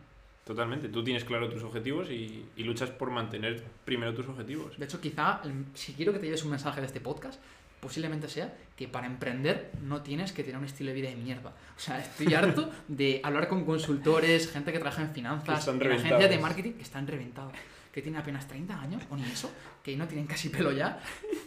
[0.46, 0.90] Totalmente.
[0.90, 4.78] Tú tienes claro tus objetivos y, y luchas por mantener primero tus objetivos.
[4.78, 5.42] De hecho, quizá,
[5.74, 7.40] si quiero que te lleves un mensaje de este podcast,
[7.84, 11.50] posiblemente sea que para emprender no tienes que tener un estilo de vida de mierda.
[11.76, 16.30] O sea, estoy harto de hablar con consultores, gente que trabaja en finanzas, en agencias
[16.30, 17.52] de marketing que están reventados.
[17.94, 19.52] Que tienen apenas 30 años, o ni eso,
[19.84, 21.00] que no tienen casi pelo ya,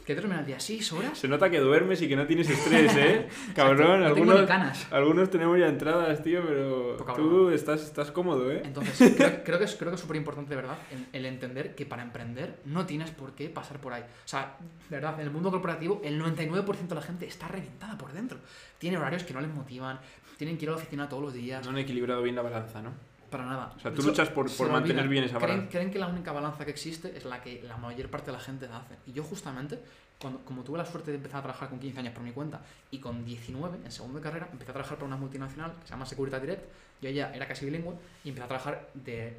[0.06, 1.18] que duermen al día 6 horas.
[1.18, 3.28] Se nota que duermes y que no tienes estrés, ¿eh?
[3.56, 4.86] Cabrón, no tengo algunos, canas.
[4.92, 8.62] algunos tenemos ya entradas, tío, pero Poca tú estás, estás cómodo, ¿eh?
[8.64, 11.74] Entonces, creo, creo que es creo que es súper importante, de verdad, el, el entender
[11.74, 14.02] que para emprender no tienes por qué pasar por ahí.
[14.02, 14.56] O sea,
[14.88, 18.38] de verdad, en el mundo corporativo, el 99% de la gente está reventada por dentro.
[18.78, 19.98] Tiene horarios que no les motivan,
[20.36, 22.82] tienen que ir a la oficina todos los días, No han equilibrado bien la balanza,
[22.82, 22.92] ¿no?
[23.26, 23.72] Para nada.
[23.76, 25.10] O sea, tú hecho, luchas por, por mantener olvidan.
[25.10, 25.70] bien esa creen, balanza.
[25.70, 28.40] creen que la única balanza que existe es la que la mayor parte de la
[28.42, 28.94] gente hace.
[29.06, 29.78] Y yo justamente,
[30.20, 32.60] cuando, como tuve la suerte de empezar a trabajar con 15 años por mi cuenta
[32.90, 35.90] y con 19, en segundo de carrera, empecé a trabajar para una multinacional que se
[35.90, 36.64] llama Securitas Direct.
[37.02, 39.36] Yo ya era casi bilingüe y empecé a trabajar de,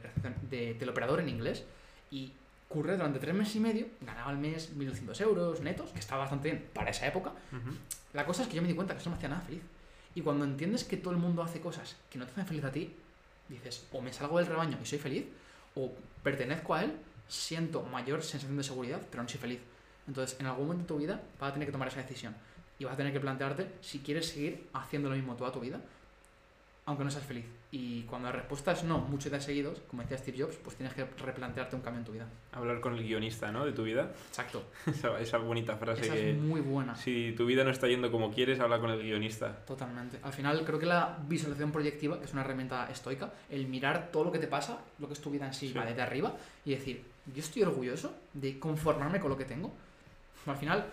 [0.50, 1.64] de teleoperador en inglés.
[2.12, 2.32] Y
[2.70, 6.52] curré durante tres meses y medio, ganaba al mes 1.200 euros netos, que estaba bastante
[6.52, 7.32] bien para esa época.
[7.52, 7.76] Ujú.
[8.14, 9.62] La cosa es que yo me di cuenta que eso no me hacía nada feliz.
[10.16, 12.72] Y cuando entiendes que todo el mundo hace cosas que no te hacen feliz a
[12.72, 12.96] ti,
[13.50, 15.26] dices, o me salgo del rebaño y soy feliz,
[15.76, 15.92] o
[16.24, 16.94] pertenezco a él,
[17.28, 19.60] siento mayor sensación de seguridad, pero no soy feliz.
[20.08, 22.36] Entonces, en algún momento de tu vida vas a tener que tomar esa decisión.
[22.80, 25.82] Y vas a tener que plantearte si quieres seguir haciendo lo mismo toda tu vida,
[26.86, 27.46] aunque no seas feliz.
[27.70, 30.96] Y cuando la respuesta es no, muchos días seguidos, como decía Steve Jobs, pues tienes
[30.96, 32.26] que replantearte un cambio en tu vida.
[32.54, 33.66] Hablar con el guionista, ¿no?
[33.66, 34.10] De tu vida.
[34.30, 34.64] Exacto.
[34.88, 36.96] Esa, esa bonita frase Esa que es muy buena.
[36.96, 39.54] si tu vida no está yendo como quieres, habla con el guionista.
[39.66, 40.18] Totalmente.
[40.24, 44.24] Al final creo que la visualización proyectiva, que es una herramienta estoica, el mirar todo
[44.24, 45.74] lo que te pasa, lo que es tu vida en sí, Sí.
[45.74, 49.74] va desde arriba, y decir, yo estoy orgulloso de conformarme con lo que tengo.
[50.46, 50.86] Al final,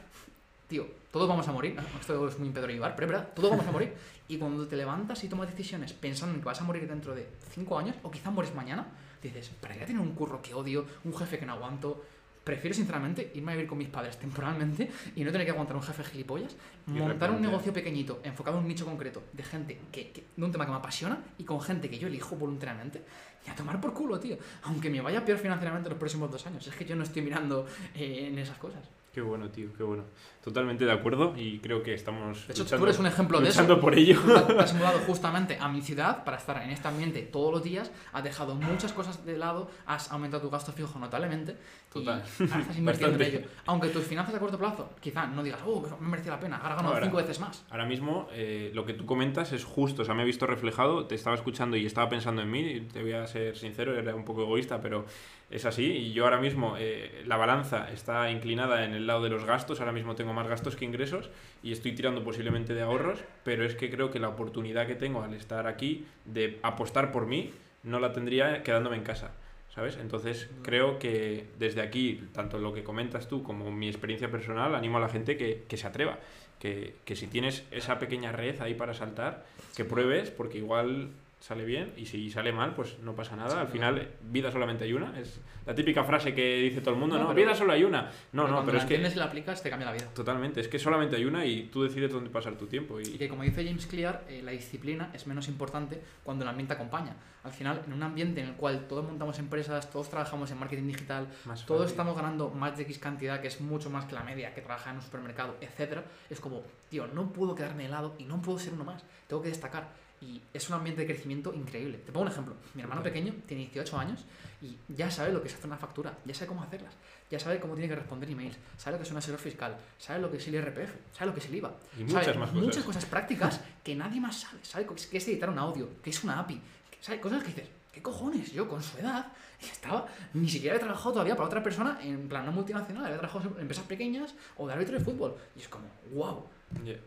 [0.69, 1.77] tío, todos vamos a morir.
[2.01, 3.93] Esto es muy Pedro Ibar, pero es verdad, todos vamos a morir.
[4.29, 7.27] Y cuando te levantas y tomas decisiones pensando en que vas a morir dentro de
[7.51, 8.87] 5 años, o quizás mueres mañana,
[9.23, 12.03] dices, ¿para qué tener un curro que odio, un jefe que no aguanto?
[12.45, 15.83] Prefiero sinceramente irme a vivir con mis padres temporalmente y no tener que aguantar un
[15.83, 16.55] jefe gilipollas,
[16.87, 20.53] montar un negocio pequeñito, enfocado en un nicho concreto, de gente que, que- de un
[20.53, 23.03] tema que me apasiona y con gente que yo elijo voluntariamente,
[23.47, 24.37] y a tomar por culo, tío.
[24.65, 26.67] Aunque me vaya peor financieramente los próximos dos años.
[26.67, 28.83] Es que yo no estoy mirando eh, en esas cosas.
[29.15, 30.03] Qué bueno, tío, qué bueno.
[30.43, 33.49] Totalmente de acuerdo y creo que estamos De hecho, luchando, tú eres un ejemplo de
[33.49, 33.81] eso.
[33.81, 34.21] por ello.
[34.21, 37.93] Te has mudado justamente a mi ciudad para estar en este ambiente todos los días,
[38.13, 41.57] has dejado muchas cosas de lado, has aumentado tu gasto fijo notablemente
[41.93, 42.23] Total.
[42.41, 43.27] y ahora estás invirtiendo en Bastante.
[43.39, 43.47] ello.
[43.67, 46.75] Aunque tus finanzas a corto plazo, quizá no digas, oh, me merecía la pena, ahora
[46.75, 47.05] gano Ahora.
[47.05, 47.65] cinco veces más.
[47.71, 51.07] Ahora mismo eh, lo que tú comentas es justo, o sea, me he visto reflejado,
[51.07, 54.15] te estaba escuchando y estaba pensando en mí, y te voy a ser sincero, era
[54.15, 55.07] un poco egoísta, pero
[55.55, 59.31] es así, y yo ahora mismo eh, la balanza está inclinada en el lado de
[59.31, 61.31] los gastos, ahora mismo tengo más gastos que ingresos
[61.63, 65.23] y estoy tirando posiblemente de ahorros, pero es que creo que la oportunidad que tengo
[65.23, 67.53] al estar aquí de apostar por mí
[67.85, 69.31] no la tendría quedándome en casa.
[69.73, 69.97] ¿Sabes?
[70.01, 74.99] Entonces creo que desde aquí, tanto lo que comentas tú como mi experiencia personal, animo
[74.99, 76.19] a la gente que, que se atreva.
[76.61, 79.45] Que, que si tienes esa pequeña red ahí para saltar,
[79.77, 81.11] que pruebes, porque igual
[81.45, 83.51] sale bien y si sale mal, pues no pasa nada.
[83.51, 83.73] Sí, Al claro.
[83.73, 85.21] final, vida solamente hay una.
[85.21, 88.11] Es la típica frase que dice todo el mundo, No, no, vida solo hay una.
[88.33, 88.95] No, no, pero la es que...
[88.97, 90.07] y la aplicas, te cambia la vida.
[90.15, 92.99] Totalmente, es que solamente hay una y tú decides dónde pasar tu tiempo.
[92.99, 96.49] Y Y, que como dice James Clear, eh, la disciplina es menos importante cuando el
[96.49, 97.15] ambiente acompaña.
[97.43, 100.87] Al final, en un ambiente en el cual todos montamos empresas, todos trabajamos en marketing
[100.87, 101.93] digital, más todos fácil.
[101.93, 104.89] estamos ganando más de X cantidad, que es mucho más que la media que trabaja
[104.89, 108.73] en un supermercado, etcétera, es como, tío, no puedo quedarme helado y no puedo ser
[108.73, 110.04] uno más, tengo que destacar.
[110.25, 111.99] Y es un ambiente de crecimiento increíble.
[111.99, 112.55] Te pongo un ejemplo.
[112.75, 114.25] Mi hermano pequeño tiene 18 años
[114.63, 116.95] y ya sabe lo que es hacer una factura, ya sabe cómo hacerlas,
[117.31, 120.21] ya sabe cómo tiene que responder emails, sabe lo que es un asesor fiscal, sabe
[120.21, 121.75] lo que es el IRPF, sabe lo que es el IVA.
[121.99, 122.65] Y sabe muchas más cosas.
[122.65, 124.59] Muchas cosas prácticas que nadie más sabe.
[124.63, 126.59] Sabe qué es editar un audio, qué es una API,
[127.01, 128.51] sabe cosas que dices, ¿qué cojones?
[128.53, 129.27] Yo con su edad
[129.61, 133.55] estaba, ni siquiera había trabajado todavía para otra persona en plan no multinacional, había trabajado
[133.57, 135.37] en empresas pequeñas o de árbitro de fútbol.
[135.57, 136.47] Y es como, wow.
[136.83, 136.99] Yeah.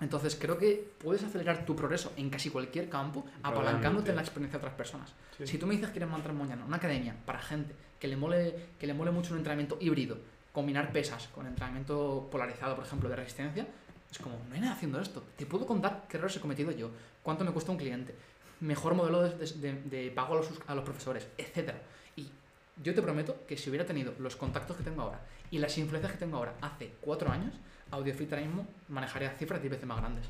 [0.00, 4.58] Entonces creo que puedes acelerar tu progreso en casi cualquier campo apalancándote en la experiencia
[4.58, 5.12] de otras personas.
[5.38, 5.46] Sí.
[5.46, 8.54] Si tú me dices que quieres montar mañana una academia para gente que le mole,
[8.78, 10.18] que le mole mucho un entrenamiento híbrido,
[10.52, 13.66] combinar pesas con entrenamiento polarizado, por ejemplo, de resistencia,
[14.10, 15.22] es como, no hay nada haciendo esto.
[15.36, 16.90] Te puedo contar qué errores he cometido yo,
[17.22, 18.14] cuánto me cuesta un cliente,
[18.60, 21.72] mejor modelo de, de- de pago a los, a los profesores, etc.
[22.16, 22.30] Y
[22.82, 26.12] yo te prometo que si hubiera tenido los contactos que tengo ahora y las influencias
[26.12, 27.54] que tengo ahora hace cuatro años,
[27.90, 30.26] AudioFit ahora mismo manejaría cifras 10 veces más grandes.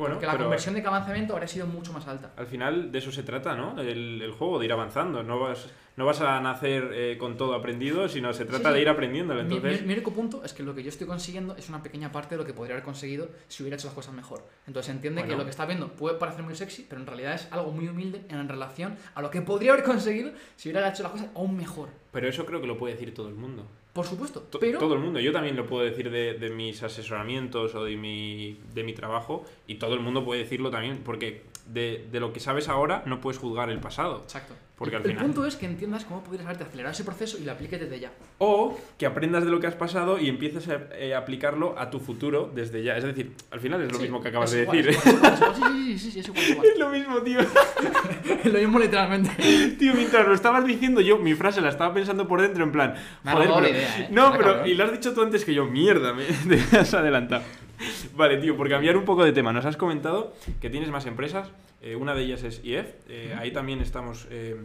[0.00, 2.32] Bueno, Porque la pero conversión de lanzamiento habría sido mucho más alta.
[2.36, 3.80] al final de eso se trata, ¿no?
[3.80, 5.22] El, el juego, de ir avanzando.
[5.22, 8.74] No vas, no vas a nacer eh, con todo aprendido, sino se trata Sí, sí.
[8.74, 9.44] de ir aprendiéndolo.
[9.44, 11.82] Mi, Entonces, mi- mi único punto es que lo que yo estoy consiguiendo es una
[11.82, 14.42] pequeña parte de lo que podría haber conseguido si hubiera hecho las cosas mejor.
[14.66, 17.48] Entonces entiende que lo que está viendo puede parecer muy sexy, pero en realidad es
[17.52, 21.12] algo muy humilde en relación a lo que podría haber conseguido si hubiera hecho las
[21.12, 21.88] cosas aún mejor.
[22.10, 23.66] pero eso creo que lo puede decir todo el mundo.
[23.92, 25.18] Por supuesto, pero Todo el mundo.
[25.18, 29.44] Yo también lo puedo decir de, de mis asesoramientos o de mi, de mi trabajo
[29.66, 33.20] y todo el mundo puede decirlo también porque de, de lo que sabes ahora no
[33.20, 34.20] puedes juzgar el pasado.
[34.24, 34.54] Exacto.
[34.76, 37.36] Porque el, al el final- punto es que entiendas cómo podrías haberte acelerado ese proceso
[37.38, 38.12] y lo apliques desde ya.
[38.38, 42.00] O que aprendas de lo que has pasado y empieces a eh, aplicarlo a tu
[42.00, 42.96] futuro desde ya.
[42.96, 44.98] Es decir, al final es lo Sí, mismo que acabas de igual, decir.
[44.98, 46.66] es igual, es igual, Sí, sí, sí, sí, es igual, igual.
[46.72, 47.40] Es lo mismo, tío.
[48.44, 49.30] Es lo mismo literalmente.
[49.78, 52.94] Tío, mientras lo estabas diciendo yo, mi frase la estaba pensando por dentro en plan...
[53.24, 53.68] Joder, pero...
[53.68, 54.08] idea, ¿eh?
[54.10, 54.44] No, pero...
[54.44, 54.68] cabrón.
[54.68, 55.66] Y lo has dicho tú antes que yo.
[55.66, 56.24] Mierda, me
[56.56, 57.42] te has adelantado.
[58.14, 59.52] Vale, tío, por cambiar un poco de tema.
[59.52, 61.50] Nos has comentado que tienes más empresas.
[61.82, 62.88] eh, una de ellas es IEF.
[63.08, 63.34] eh.
[63.38, 64.26] Ahí también estamos...
[64.30, 64.56] eh,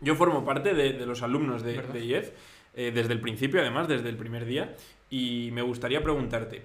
[0.00, 2.30] yo formo parte de, de los alumnos de, de IEF.
[2.74, 4.74] desde el principio, además, desde el primer día.
[5.10, 6.62] Y me gustaría preguntarte...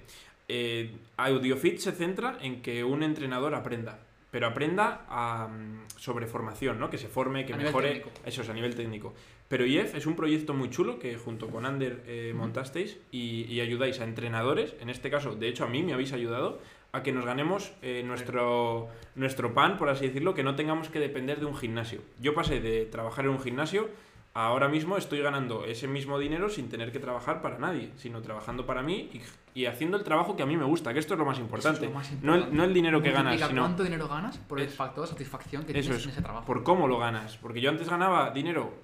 [1.16, 3.98] AudioFit se centra en que un entrenador aprenda.
[4.30, 6.90] Pero aprenda a, mm, sobre formación, ¿no?
[6.90, 8.04] Que se forme, que A mejore.
[8.24, 9.14] Eso es a nivel técnico.
[9.48, 13.60] Pero IEF es un proyecto muy chulo que junto con Ander eh, montasteis y, y
[13.60, 16.60] ayudáis a entrenadores, en este caso, de hecho a mí me habéis ayudado,
[16.96, 20.98] a que nos ganemos eh, nuestro, nuestro pan, por así decirlo, que no tengamos que
[20.98, 22.00] depender de un gimnasio.
[22.20, 23.90] Yo pasé de trabajar en un gimnasio
[24.36, 28.66] ahora mismo estoy ganando ese mismo dinero sin tener que trabajar para nadie, sino trabajando
[28.66, 29.08] para mí
[29.54, 31.38] y, y haciendo el trabajo que a mí me gusta, que esto es lo más
[31.38, 31.86] importante.
[31.86, 32.56] lo más No, el, importante.
[32.56, 35.62] no el dinero que ganas, sino cuánto dinero ganas por el Es- factor de satisfacción
[35.64, 36.46] que tienes es, en ese trabajo.
[36.46, 37.36] por cómo lo ganas.
[37.38, 38.74] Porque yo antes ganaba dinero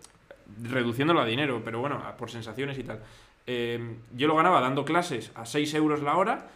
[0.62, 3.00] reduciéndolo a dinero, pero bueno, por sensaciones y tal.
[3.46, 6.48] Eh, yo lo ganaba dando clases a 6 euros la hora,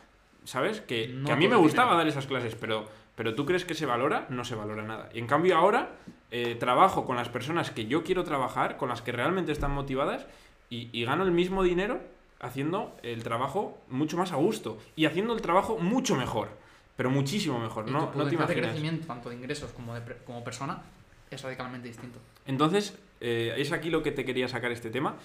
[0.44, 0.80] ¿sabes?
[0.80, 1.98] Que, No que a mí me gustaba dinero.
[1.98, 5.08] dar esas clases, pero, pero tú crees que se valora, no se valora nada.
[5.12, 5.90] Y en cambio ahora
[6.30, 10.26] eh, trabajo con las personas que yo quiero trabajar, con las que realmente están motivadas,
[10.70, 12.00] y, y gano el mismo dinero
[12.40, 16.48] haciendo el trabajo mucho más a gusto y haciendo el trabajo mucho mejor.
[16.96, 18.70] Pero muchísimo mejor, Y no, tu no te potencial de imaginas.
[18.70, 20.82] crecimiento, tanto de ingresos como, de como persona,
[21.30, 22.18] es radicalmente distinto.
[22.46, 25.16] Entonces, eh, es aquí lo que te quería sacar este tema.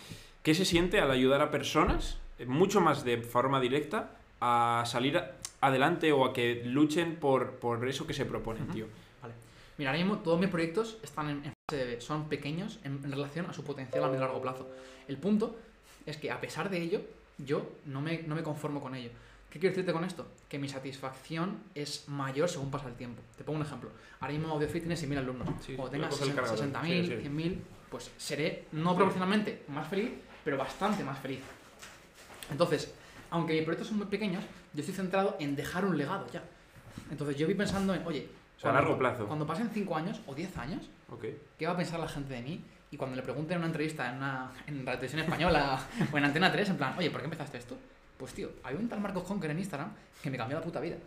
[0.43, 5.21] ¿Qué se siente al ayudar a personas, eh, mucho más de forma directa, a salir
[5.61, 8.87] adelante o a que luchen por, por eso que se proponen, tío?
[9.21, 9.33] Vale.
[9.77, 13.11] Mira, ahora mismo todos mis proyectos están en, en fase de- son pequeños en, en
[13.11, 14.69] relación a su potencial a medio y largo plazo.
[15.07, 15.55] El punto
[16.05, 17.01] es que a pesar de ello,
[17.37, 19.09] yo no me, no me conformo con ello.
[19.49, 20.25] ¿Qué quiero decirte con esto?
[20.47, 23.21] Que mi satisfacción es mayor según pasa el tiempo.
[23.37, 23.89] Te pongo un ejemplo.
[24.21, 25.47] Ahora mismo AudioFit tiene 6.000 alumnos.
[25.65, 26.83] Sí, Cuando voy a tenga coger el 60, cargador.
[26.89, 27.29] 60.000, Sí, sí.
[27.29, 27.57] 100.000,
[27.89, 30.11] pues seré no proporcionalmente más feliz,
[30.45, 31.39] pero bastante más feliz.
[32.49, 32.93] Entonces,
[33.31, 36.43] aunque mis proyectos son muy pequeños, yo estoy centrado en dejar un legado ya.
[37.09, 39.25] Entonces yo voy pensando en, oye, O sea, a largo plazo.
[39.25, 41.25] cuando pasen 5 años o 10 años, Ok.
[41.57, 42.63] ¿qué va a pensar la gente de mí?
[42.91, 45.79] Y cuando le pregunten en una entrevista en, una, en la televisión española
[46.11, 47.77] o en Antena 3, en plan, oye, ¿por qué empezaste esto?
[48.17, 49.91] Pues tío, hay un tal Marcos Conker en Instagram
[50.21, 50.97] que me cambió la puta vida.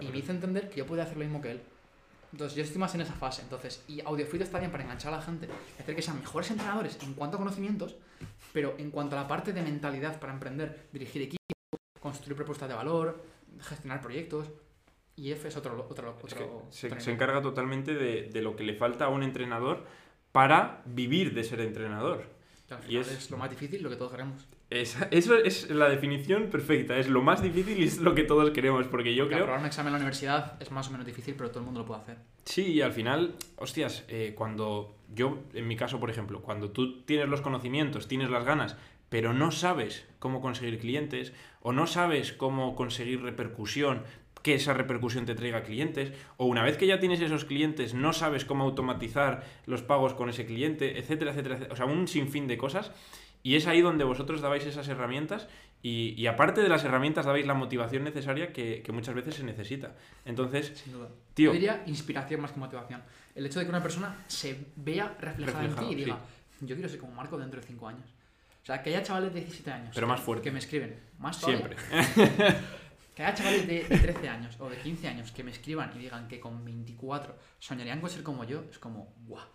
[0.00, 1.62] Y me hizo entender que yo podía hacer lo mismo que él.
[2.32, 3.42] Entonces yo estoy más en esa fase.
[3.42, 5.46] Entonces, y AudioFit está bien para enganchar a la gente,
[5.78, 7.94] hacer que sean mejores entrenadores en cuanto a conocimientos,
[8.52, 11.43] pero en cuanto a la parte de mentalidad para emprender, dirigir equipos,
[12.04, 13.24] construir propuestas de valor,
[13.60, 14.46] gestionar proyectos,
[15.16, 15.86] y F es otro...
[15.88, 16.38] otro, Es otro
[16.68, 17.14] que se, otro se nivel.
[17.14, 19.84] encarga totalmente de, de lo que le falta a un entrenador
[20.32, 22.24] para vivir de ser entrenador.
[22.68, 23.30] Que al y final es- es...
[23.30, 24.46] lo más difícil, lo que todos queremos.
[24.70, 26.96] Esa- eso es la definición perfecta.
[26.98, 28.86] Es lo más difícil y es lo que todos queremos.
[28.88, 31.34] Porque yo Que creo aprobar un examen en la universidad es más o menos difícil,
[31.36, 32.16] pero todo el mundo lo puede hacer.
[32.44, 37.02] Sí, y al final, hostias, eh, cuando yo, en mi caso, por ejemplo, cuando tú
[37.04, 38.76] tienes los conocimientos, tienes las ganas,
[39.14, 44.02] pero no sabes cómo conseguir clientes o no sabes cómo conseguir repercusión,
[44.42, 48.12] que esa repercusión te traiga clientes, o una vez que ya tienes esos clientes no
[48.12, 51.74] sabes cómo automatizar los pagos con ese cliente, etcétera, etcétera, etcétera.
[51.74, 52.90] o sea, un sinfín de cosas.
[53.44, 55.46] Y es ahí donde vosotros dabais esas herramientas
[55.80, 59.44] y, y aparte de las herramientas dabais la motivación necesaria que, que muchas veces se
[59.44, 59.94] necesita.
[60.24, 61.10] Entonces, Sin duda.
[61.34, 61.50] Tío.
[61.50, 63.00] Yo diría inspiración más que motivación.
[63.36, 66.18] El hecho de que una persona se vea reflejada en ti y diga,
[66.62, 68.08] yo quiero ser como Marco dentro de 5 años.
[68.64, 69.90] O sea, que haya chavales de 17 años.
[69.94, 70.42] Pero que- más fuerte.
[70.44, 70.98] Que me escriben.
[71.18, 71.76] Más todavía.
[71.76, 72.56] siempre.
[73.14, 75.98] Que haya chavales de, de 13 años o de 15 años que me escriban y
[76.00, 79.46] digan que con 24 soñarían con ser como yo, es como, ¡guau!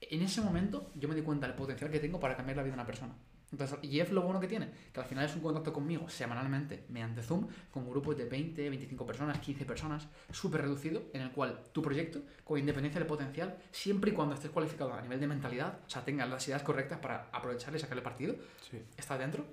[0.00, 2.72] En ese momento yo me di cuenta del potencial que tengo para cambiar la vida
[2.72, 3.14] de una persona.
[3.52, 6.86] Entonces, y es lo bueno que tiene, que al final es un contacto conmigo semanalmente
[6.88, 11.62] mediante Zoom con grupos de 20, 25 personas, 15 personas, súper reducido, en el cual
[11.70, 15.80] tu proyecto, con independencia del potencial, siempre y cuando estés cualificado a nivel de mentalidad,
[15.86, 18.34] o sea, tengas las ideas correctas para aprovechar y sacarle partido,
[18.70, 18.82] Sí.
[18.96, 19.44] estás dentro,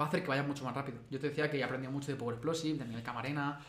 [0.00, 0.98] va a hacer que vaya mucho más rápido.
[1.08, 3.60] Yo te decía que he aprendido mucho de Power Explosive, de Miguel Camarena,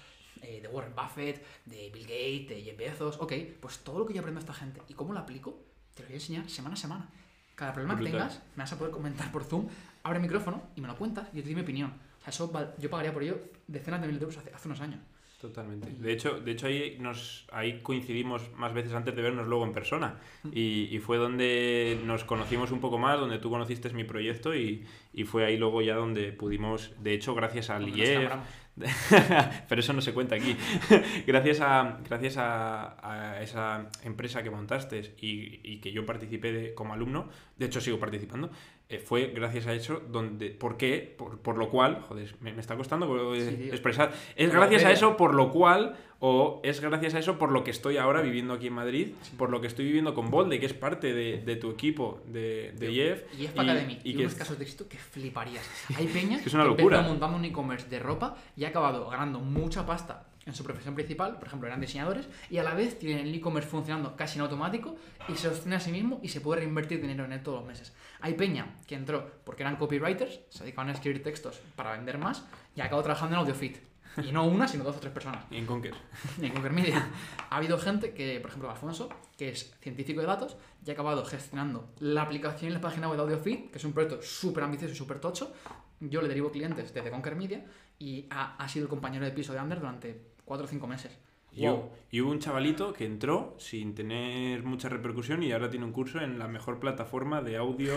[0.42, 3.18] eh, de Warren Buffett, de Bill Gates, de Jeff Bezos.
[3.22, 6.02] Ok, pues todo lo que yo aprendo de esta gente y cómo lo aplico, te
[6.02, 7.10] lo voy a enseñar semana a semana.
[7.56, 9.68] Cada problema que tengas, me vas a poder comentar por Zoom,
[10.04, 11.94] abre el micrófono y me lo cuentas y yo te doy mi opinión.
[12.20, 15.00] O sea, eso yo pagaría por ello decenas de de euros hace, hace unos años.
[15.46, 15.92] Totalmente.
[16.00, 19.74] De hecho, de hecho ahí, nos, ahí coincidimos más veces antes de vernos luego en
[19.74, 20.16] persona.
[20.52, 24.84] Y, y fue donde nos conocimos un poco más, donde tú conociste mi proyecto y,
[25.14, 28.32] y fue ahí luego ya donde pudimos, de hecho, gracias al IEF,
[29.70, 30.56] pero eso no se cuenta aquí.
[31.28, 36.74] gracias a, gracias a, a esa empresa que montaste y, y que yo participé de-
[36.74, 38.50] como alumno, de hecho sigo participando,
[38.88, 40.50] eh, fue gracias a eso donde...
[40.52, 41.16] ¿Por qué?
[41.18, 44.14] Por, por lo cual, joder, me, me está costando Sí, expresar.
[44.36, 47.72] Es gracias a eso por lo cual, o es gracias a eso por lo que
[47.72, 50.74] estoy ahora viviendo aquí en Madrid, por lo que estoy viviendo con Bolde, que es
[50.74, 53.24] parte de, de tu equipo de, de IEF.
[53.40, 54.00] Y es y- Academy.
[54.04, 55.68] y Y, que unos es- casos de éxito que fliparías.
[55.98, 56.98] Hay peña que es una que locura.
[56.98, 60.94] empezó montando un e-commerce de ropa y ha acabado ganando mucha pasta en su profesión
[60.94, 64.44] principal, por ejemplo, eran diseñadores, y a la vez tienen el e-commerce funcionando casi en
[64.44, 64.96] automático
[65.28, 67.68] y se sostiene a sí mismo y se puede reinvertir dinero en él todos los
[67.68, 67.94] meses.
[68.22, 72.46] Hay peña que entró porque eran copywriters, se dedicaban a escribir textos para vender más
[72.76, 73.78] y acabó trabajando en AudioFit.
[74.24, 75.44] Y no una, sino dos o tres personas.
[75.52, 75.94] Y en Conquer.
[76.42, 77.06] en Conquer Media.
[77.50, 80.56] Ha habido gente que, por ejemplo, Alfonso, que es científico de datos
[80.86, 83.92] y ha acabado gestionando la aplicación y la página web de AudioFeed, que es un
[83.92, 85.54] proyecto súper ambicioso y súper tocho.
[86.00, 87.66] Yo le derivo clientes desde Conquer Media
[88.00, 91.18] y ha, ha sido el compañero de piso de Ander durante 4 o 5 meses.
[91.52, 91.74] Y, Wow.
[91.74, 95.94] hubo, y hubo un chavalito que entró sin tener mucha repercusión y ahora tiene un
[95.94, 97.94] curso en la mejor plataforma de audio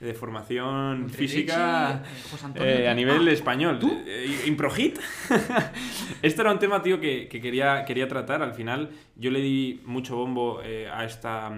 [0.00, 3.78] de formación Entre física Richie, eh, eh, a ah, nivel español.
[3.78, 4.02] ¿tú?
[4.06, 4.98] Eh, ¿Improhit?
[6.22, 8.42] Esto era un tema, tío, que, que quería, quería tratar.
[8.42, 11.52] Al final yo le di mucho bombo eh, a esta...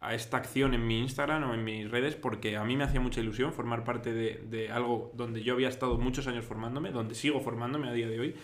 [0.00, 3.00] a esta acción en mi Instagram o en mis redes porque a mí me hacía
[3.00, 7.14] mucha ilusión formar parte de, de algo donde yo había estado muchos años formándome, donde
[7.14, 8.34] sigo formándome a día de hoy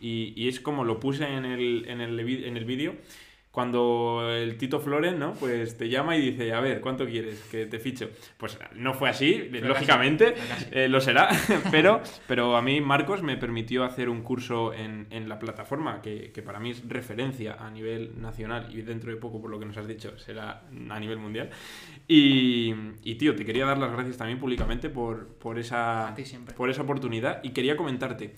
[0.00, 2.94] y, y es como lo puse en el, en el, en el vídeo
[3.50, 5.32] cuando el Tito Floren, ¿no?
[5.34, 8.08] Pues te llama y dice, a ver, ¿cuánto quieres que te ficho?
[8.36, 11.28] Pues no fue así, Pero lógicamente, casi, eh, lo será,
[11.72, 16.30] pero, pero a mí Marcos me permitió hacer un curso en, en la plataforma que,
[16.30, 19.66] que para mí es referencia a nivel nacional y dentro de poco, por lo que
[19.66, 21.50] nos has dicho, será a nivel mundial.
[22.06, 26.14] Y, y, tío, te quería dar las gracias también públicamente por, por, esa,
[26.56, 28.36] por esa oportunidad y quería comentarte,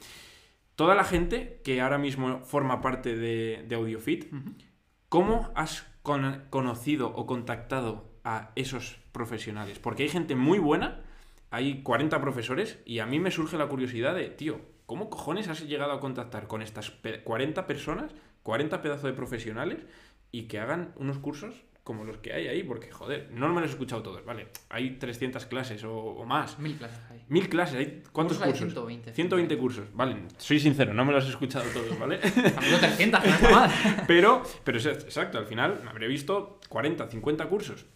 [0.82, 4.32] toda la gente que ahora mismo forma parte de, de AudioFit.
[5.08, 9.78] ¿Cómo has con- conocido o contactado a esos profesionales?
[9.78, 11.00] Porque hay gente muy buena,
[11.52, 15.68] hay 40 profesores, y a mí me surge la curiosidad de, tío, ¿cómo cojones has
[15.68, 19.86] llegado a contactar con estas pe- 40 personas, 40 pedazos de profesionales,
[20.32, 22.62] y que hagan unos cursos como los que hay ahí?
[22.62, 24.48] Porque, joder, no me los he escuchado todos, ¿vale?
[24.68, 26.58] Hay 300 clases o, o más.
[26.58, 27.24] Mil clases ahí.
[27.28, 28.72] Mil clases, ¿hay ¿cuántos Cursos hay cursos?
[28.72, 29.12] 120.
[29.12, 30.16] 120 cursos, vale.
[30.38, 32.20] Soy sincero, no me los he escuchado todos, ¿vale?
[32.56, 33.70] Amigo 300, que no está mal.
[34.06, 37.86] Pero, pero es exacto, al final me habré visto 40, 50 cursos.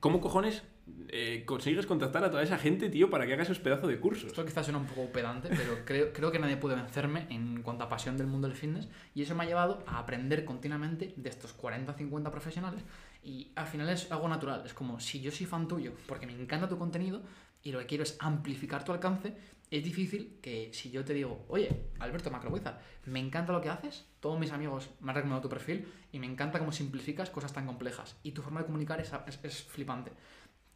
[0.00, 0.62] ¿Cómo cojones
[1.08, 4.26] eh, consigues contactar a toda esa gente, tío, para que haga esos pedazos de cursos?
[4.28, 7.84] Esto quizás suena un poco pedante, pero creo, creo que nadie puede vencerme en cuanto
[7.84, 11.28] a pasión del mundo del fitness y eso me ha llevado a aprender continuamente de
[11.30, 12.82] estos 40 50 profesionales
[13.22, 16.32] y al final es algo natural, es como si yo soy fan tuyo porque me
[16.32, 17.22] encanta tu contenido
[17.62, 19.36] y lo que quiero es amplificar tu alcance,
[19.70, 21.68] es difícil que si yo te digo, oye,
[22.00, 25.86] Alberto Macrobuiza, me encanta lo que haces, todos mis amigos me han recomendado tu perfil
[26.10, 29.38] y me encanta cómo simplificas cosas tan complejas y tu forma de comunicar es, es-
[29.44, 30.10] es flipante.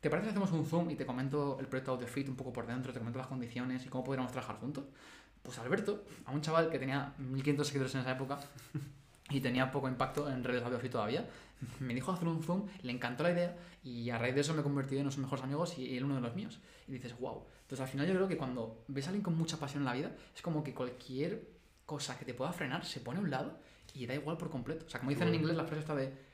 [0.06, 2.64] ¿Te parece que hacemos un zoom y te comento el proyecto AudioFit un poco por
[2.64, 4.84] dentro, te comento las condiciones y cómo podríamos trabajar juntos?
[5.42, 8.38] Pues Alberto, a un chaval que tenía 1500 seguidores en esa época,
[9.30, 11.28] y tenía poco impacto en redes de fit todavía.
[11.80, 14.60] Me dijo hacer un Zoom, le encantó la idea y a raíz de eso me
[14.60, 16.60] he convertido en uno de sus mejores amigos y él uno de los míos.
[16.86, 17.42] Y dices, wow.
[17.62, 19.94] Entonces al final yo creo que cuando ves a alguien con mucha pasión en la
[19.94, 21.48] vida, es como que cualquier
[21.84, 23.58] cosa que te pueda frenar se pone a un lado
[23.92, 24.84] y da igual por completo.
[24.86, 26.25] O sea, como dicen en inglés la frase está de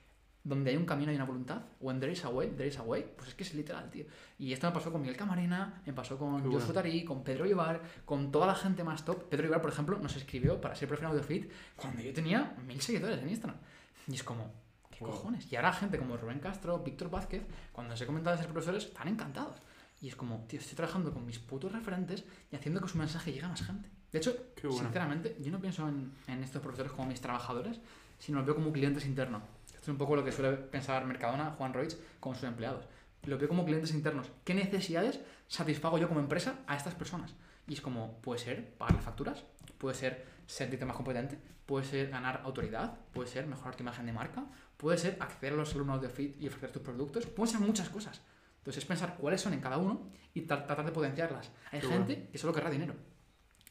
[0.45, 2.83] donde hay un camino hay una voluntad, when there is a way, there is a
[2.83, 4.05] way, pues es que es literal, tío.
[4.39, 7.81] Y esto me pasó con Miguel Camarena, me pasó con Joshua Tarí, con Pedro Ibar,
[8.05, 9.29] con toda la gente más top.
[9.29, 12.81] Pedro Ibar, por ejemplo, nos escribió para ser profe en AudioFit cuando yo tenía mil
[12.81, 13.61] seguidores en Instagram.
[14.09, 14.53] Y es como,
[14.91, 15.51] ¿qué cojones?
[15.53, 18.87] Y ahora gente como Rubén Castro, Víctor Vázquez, cuando se he comentado de ser profesores,
[18.87, 19.57] están encantados.
[20.01, 23.31] Y es como, tío, estoy trabajando con mis putos referentes y haciendo que su mensaje
[23.33, 23.89] llegue a más gente.
[24.11, 27.81] De hecho, sinceramente, yo no pienso en, en estos profesores como mis trabajadores,
[28.19, 29.43] sino los veo como clientes internos
[29.83, 32.85] es un poco lo que suele pensar Mercadona, Juan Roig, con sus empleados.
[33.25, 34.31] Lo veo como clientes internos.
[34.45, 37.35] ¿Qué necesidades satisfago yo como empresa a estas personas?
[37.67, 39.45] Y es como, puede ser pagar las facturas,
[39.79, 44.13] puede ser sentirte más competente, puede ser ganar autoridad, puede ser mejorar tu imagen de
[44.13, 44.45] marca,
[44.77, 47.89] puede ser acceder a los alumnos de FIT y ofrecer tus productos, pueden ser muchas
[47.89, 48.23] cosas.
[48.59, 51.51] Entonces es pensar cuáles son en cada uno y tratar de potenciarlas.
[51.73, 52.95] Hay gente que solo querrá dinero.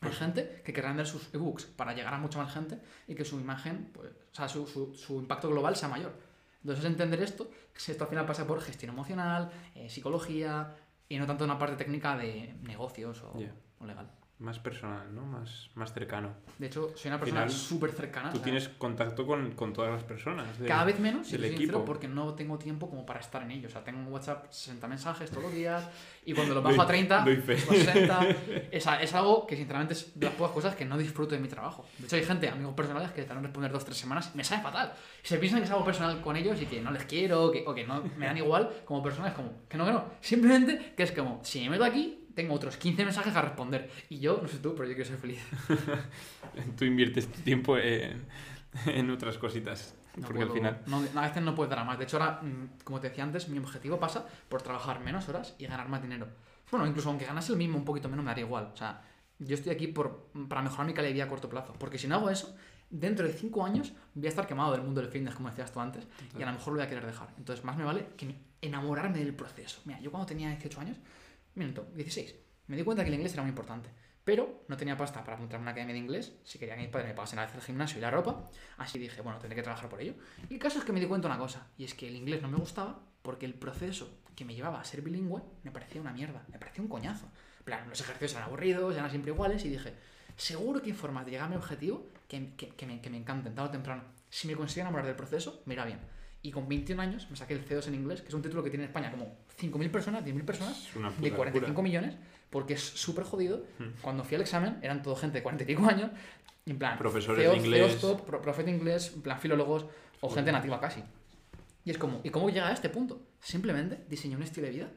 [0.01, 3.23] Hay gente que querrá vender sus ebooks para llegar a mucha más gente y que
[3.23, 6.13] su imagen, pues, o sea, su, su, impacto global sea mayor.
[6.61, 10.75] Entonces, entender esto, esto al final pasa por gestión emocional, eh, psicología
[11.07, 14.09] y no tanto una parte técnica de negocios o legal
[14.41, 15.23] más personal, ¿no?
[15.23, 16.33] Más, más cercano.
[16.57, 18.33] De hecho, soy una persona súper cercana.
[18.33, 20.47] Tú tienes contacto con, con, todas las personas.
[20.65, 21.85] Cada vez menos, si equipo.
[21.85, 23.67] porque no tengo tiempo como para estar en ello.
[23.67, 25.87] O sea, tengo en WhatsApp 60 mensajes todos los días
[26.25, 28.29] y cuando los bajo a 30, 60,
[28.71, 31.47] es, es, algo que sinceramente es de las pocas cosas que no disfruto de mi
[31.47, 31.85] trabajo.
[31.99, 34.31] De hecho, hay gente, amigos personales, que te van a responder dos o tres semanas
[34.33, 34.93] y me sabe fatal.
[35.21, 37.63] Se piensan que es algo personal con ellos y que no les quiero o que,
[37.65, 40.05] o que no me dan igual como personas, como que no, que no.
[40.19, 43.89] Simplemente que es como, si me meto aquí, tengo otros 15 mensajes a responder.
[44.09, 45.39] Y yo, no sé tú, pero yo quiero ser feliz.
[46.77, 48.25] tú inviertes tu tiempo en,
[48.85, 49.95] en otras cositas.
[50.21, 50.81] porque al final.
[50.87, 51.97] No, a veces no puedes dar más.
[51.97, 55.55] De hecho, ahora, mm, como te decía antes, mi objetivo pasa por trabajar menos horas
[55.57, 56.27] y ganar más dinero.
[56.69, 58.71] Bueno, incluso aunque ganase el mismo un poquito menos, me daría igual.
[58.73, 59.01] O sea,
[59.39, 61.73] yo estoy aquí por, para mejorar mi calidad de vida a corto plazo.
[61.77, 62.55] Porque si no hago eso,
[62.89, 65.79] dentro de 5 años voy a estar quemado del mundo del fitness, como decías tú
[65.79, 66.07] antes,
[66.37, 67.29] y a lo mejor lo voy a querer dejar.
[67.37, 69.81] Entonces, más me vale que enamorarme del proceso.
[69.85, 70.97] Mira, yo cuando tenía 18 años,
[71.55, 72.35] minuto, 16
[72.71, 73.89] me di cuenta que el inglés era muy importante.
[74.23, 76.33] Pero no tenía pasta para apuntarme a una academia de inglés.
[76.45, 78.49] Si quería que mis padres me pagasen a veces el gimnasio y la ropa.
[78.77, 80.13] Así dije, bueno, tendré que trabajar por ello.
[80.49, 81.67] Y el caso es que me di cuenta una cosa.
[81.77, 84.85] Y es que el inglés no me gustaba porque el proceso que me llevaba a
[84.85, 86.45] ser bilingüe me parecía una mierda.
[86.49, 87.27] Me parecía un coñazo.
[87.65, 89.65] Plan, los ejercicios eran aburridos, eran siempre iguales.
[89.65, 89.95] Y dije,
[90.37, 93.17] seguro que hay formas de llegar a mi objetivo que, que, que me, que me
[93.17, 94.03] encanten, tarde o temprano.
[94.29, 95.99] Si me consigo enamorar del proceso, me irá bien.
[96.43, 98.69] Y con 21 años me saqué el C2 en inglés, que es un título que
[98.69, 100.87] tiene en España como 5.000 personas, 10.000 personas,
[101.19, 102.15] de 45 millones
[102.51, 103.65] porque es súper jodido.
[103.79, 103.89] Hmm.
[104.01, 106.11] Cuando fui al examen, eran todo gente de 40 y pico años,
[106.67, 109.87] en plan, profesores de inglés, top, profe de inglés, en plan, filólogos
[110.19, 111.01] o gente nativa casi.
[111.83, 113.19] Y es como, ¿y cómo llega a este punto?
[113.39, 114.89] Simplemente diseñé un estilo de vida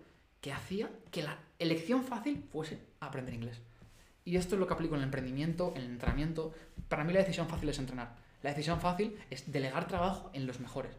[0.43, 3.63] que hacía que la elección fácil fuese aprender inglés.
[4.27, 6.53] Y esto es lo que aplico en el emprendimiento, en el entrenamiento.
[6.89, 8.17] Para mí la decisión fácil es entrenar.
[8.43, 10.95] La decisión fácil es delegar trabajo en los mejores.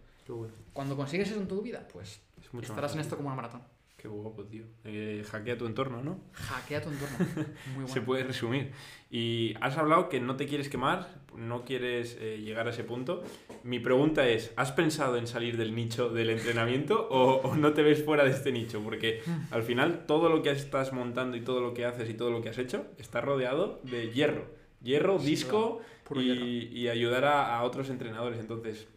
[0.73, 2.21] Cuando consigues eso en tu vida, pues
[2.61, 3.61] estarás en esto como una maratón.
[3.97, 4.65] Qué guapo, tío.
[4.83, 6.19] Eh, hackea tu entorno, ¿no?
[6.33, 7.17] Hackea tu entorno.
[7.67, 7.87] Muy bueno.
[7.87, 8.71] Se puede resumir.
[9.09, 13.23] Y has hablado que no te quieres quemar, no quieres eh, llegar a ese punto.
[13.63, 18.03] Mi pregunta es, ¿has pensado en salir del nicho del entrenamiento o, no te ves
[18.03, 18.79] fuera de este nicho?
[18.83, 22.29] Porque al final todo lo que estás montando y todo lo que haces y todo
[22.29, 24.45] lo que has hecho está rodeado de hierro.
[24.83, 25.81] Hierro, disco
[26.15, 28.39] y, ayudar a, a otros entrenadores.
[28.39, 28.87] Entonces,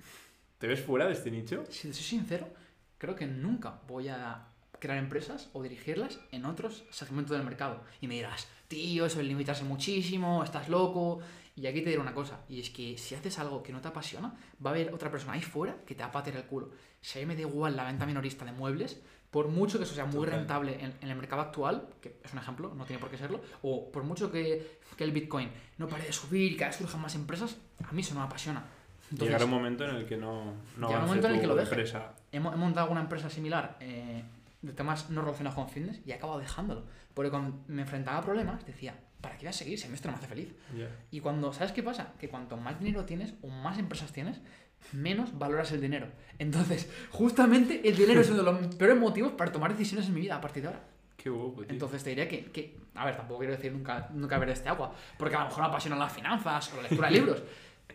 [0.58, 1.64] ¿te ves fuera de este nicho?
[1.70, 2.48] Si te soy sincero,
[2.98, 4.48] creo que nunca voy a
[4.78, 7.82] crear empresas o dirigirlas en otros segmentos del mercado.
[8.00, 11.20] Y me dirás, tío, eso es limitarse muchísimo, estás loco.
[11.56, 13.88] Y aquí te diré una cosa, y es que si haces algo que no te
[13.88, 14.32] apasiona,
[14.64, 16.70] va a haber otra persona ahí fuera que te va a patear el culo.
[17.00, 19.00] Si a mí me da igual la venta minorista de muebles,
[19.32, 22.72] por mucho que eso sea muy rentable en, el mercado actual, que es un ejemplo,
[22.76, 26.12] no tiene por qué serlo, o por mucho que, que el Bitcoin no pare de
[26.12, 28.64] subir y que surjan más empresas, a mí eso no me apasiona.
[29.10, 31.84] Llegará un momento en el que no, no un momento en el que lo deje.
[32.32, 34.22] He, montado una empresa similar eh,
[34.62, 36.84] de temas no relacionados con fitness y he acabado dejándolo.
[37.14, 40.12] Porque cuando me enfrentaba a problemas decía, ¿para qué voy a seguir si esto no
[40.12, 40.54] me hace feliz?
[41.10, 42.12] Y cuando, ¿sabes qué pasa?
[42.18, 44.40] Que cuanto más dinero tienes o más empresas tienes,
[44.92, 46.08] menos valoras el dinero.
[46.38, 50.20] Entonces, justamente el dinero es uno de los peores motivos para tomar decisiones en mi
[50.20, 50.84] vida a partir de ahora.
[51.16, 54.50] Qué guapo, Entonces te diría que, que, a ver, tampoco quiero decir nunca, nunca ver
[54.50, 57.42] este agua, porque a lo mejor me apasionan las finanzas o la lectura de libros,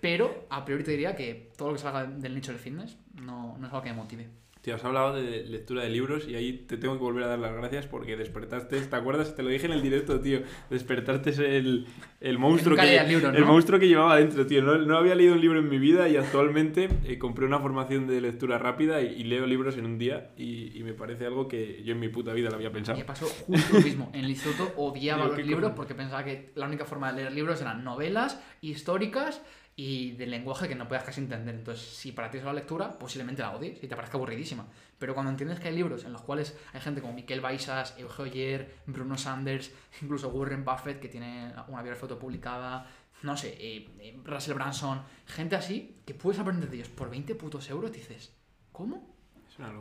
[0.02, 3.58] pero a priori te diría que todo lo que salga del nicho del fitness no,
[3.58, 4.28] no es algo que me motive.
[4.64, 7.40] Te has hablado de lectura de libros y ahí te tengo que volver a dar
[7.40, 9.36] las gracias porque despertaste, ¿te acuerdas?
[9.36, 10.40] Te lo dije en el directo, tío.
[10.70, 11.86] Despertaste el,
[12.22, 14.62] el monstruo que el monstruo que llevaba dentro, tío.
[14.62, 18.08] No, no había leído un libro en mi vida y actualmente eh, compré una formación
[18.08, 21.50] de lectura rápida y, y leo libros en un día y, y me parece algo
[21.50, 22.98] que yo en mi puta vida lo había pensado.
[22.98, 24.12] Me pasó justo lo mismo.
[24.14, 27.34] En el instituto odiaba los ¿qué libros porque pensaba que la única forma de leer
[27.34, 29.42] libros eran novelas históricas
[29.76, 31.56] y de lenguaje que no puedas casi entender.
[31.56, 34.66] Entonces, si para ti es la lectura, posiblemente la odies y te parezca aburridísima.
[35.00, 38.32] Pero cuando entiendes que hay libros en los cuales hay gente como Miquel Baisas, Eugenio
[38.32, 39.72] Oyer, Bruno Sanders,
[40.02, 42.88] incluso Warren Buffett, que tiene una biografía autopublicada,
[43.24, 47.36] no sé, eh, eh, Russell Branson, gente así, que puedes aprender de ellos por 20
[47.36, 48.34] putos euros, dices,
[48.72, 49.14] ¿cómo?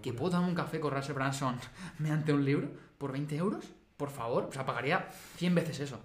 [0.02, 1.58] ¿Que puedo tomar un café con Russell Branson
[1.98, 3.64] mediante un libro por 20 euros?
[3.96, 6.00] Por favor, o sea, pagaría 100 veces eso.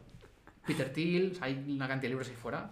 [0.67, 2.71] Peter Thiel, o sea, hay una cantidad de libros ahí fuera,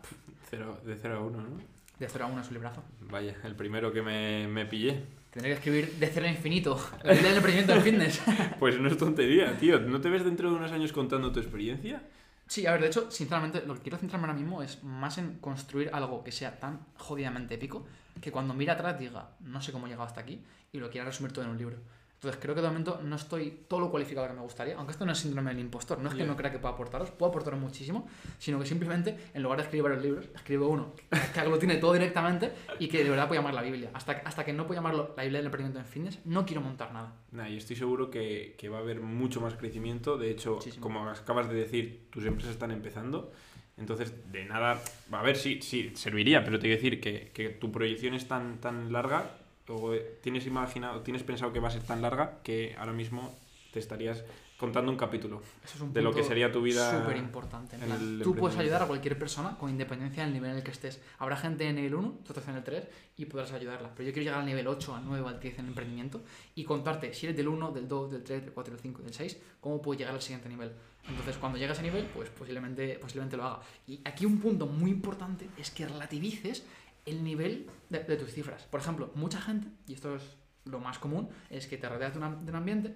[0.50, 1.58] Cero- de 0 a 1, ¿no?
[2.00, 2.84] de 0 a 1 es un librazo.
[3.10, 5.02] Vaya, el primero que me, me pillé.
[5.32, 8.22] Tendré que escribir de cero a infinito, la vida del emprendimiento del fitness.
[8.60, 9.80] Pues no es tontería, tío.
[9.80, 12.02] ¿No te ves dentro de unos años contando tu experiencia?
[12.48, 15.40] Sí, a ver, de hecho, sinceramente, lo que quiero centrarme ahora mismo es más en
[15.40, 17.86] construir algo que sea tan jodidamente épico
[18.22, 20.42] que cuando mire atrás diga, no sé cómo he llegado hasta aquí,
[20.72, 21.78] y lo quiera resumir todo en un libro.
[22.26, 25.06] Entonces, creo que de momento no estoy todo lo cualificado que me gustaría, aunque esto
[25.06, 26.26] no es síndrome del impostor, no es que Ya.
[26.26, 28.08] no crea que pueda aportaros, puedo aportaros muchísimo,
[28.40, 30.94] sino que simplemente, en lugar de escribir varios libros, escribo uno
[31.34, 33.92] que aglutine todo directamente y que de verdad puedo llamar la Biblia.
[33.94, 36.92] Hasta, hasta que no puedo llamarlo la Biblia del emprendimiento en fitness, no quiero montar
[36.92, 37.14] nada.
[37.32, 40.18] Nah, y estoy seguro que, que va a haber mucho más crecimiento.
[40.18, 40.82] De hecho, Muchísimo.
[40.82, 43.32] como acabas de decir, tus empresas están empezando.
[43.78, 47.72] Entonces, de nada, a ver, sí, sí, serviría, pero te quiero decir que, que tu
[47.72, 49.30] proyección es tan, tan larga,
[49.68, 53.34] o eh, tienes imaginado, tienes pensado que va a ser tan larga, que ahora mismo
[53.72, 54.24] te estarías
[54.58, 57.02] contando un capítulo Eso es un de lo que sería tu vida.
[57.02, 57.78] súper importante.
[58.24, 61.02] Tú puedes ayudar a cualquier persona con independencia del nivel en el que estés.
[61.20, 62.88] Habrá gente en el 1, tú estás en el 3
[63.18, 63.92] y podrás ayudarla.
[63.96, 66.22] Pero yo quiero llegar al nivel 8, al 9, al 10 en emprendimiento
[66.56, 69.14] y contarte si eres del 1, del 2, del 3, del 4, del 5, del
[69.14, 70.72] 6, cómo puedes llegar al siguiente nivel.
[71.08, 73.60] Entonces, cuando llegas a ese nivel, pues posiblemente, posiblemente lo haga.
[73.88, 76.64] Y aquí un punto muy importante es que relativices
[77.06, 78.64] el nivel de, de tus cifras.
[78.64, 80.24] Por ejemplo, mucha gente, y esto es
[80.66, 82.96] lo más común, es que te rodeas de, una- de un ambiente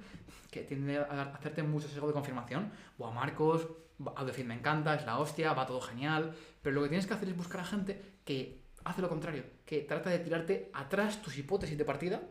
[0.50, 2.72] que tiende a hacerte mucho sesgo de confirmación.
[2.98, 3.68] Buah, Marcos,
[4.06, 6.34] va- AudioFit me encanta, es la hostia, va todo genial.
[6.64, 9.82] Pero lo que tienes que hacer es buscar a gente que hace lo contrario, que
[9.82, 12.22] trata de tirarte atrás tus hipótesis de partida.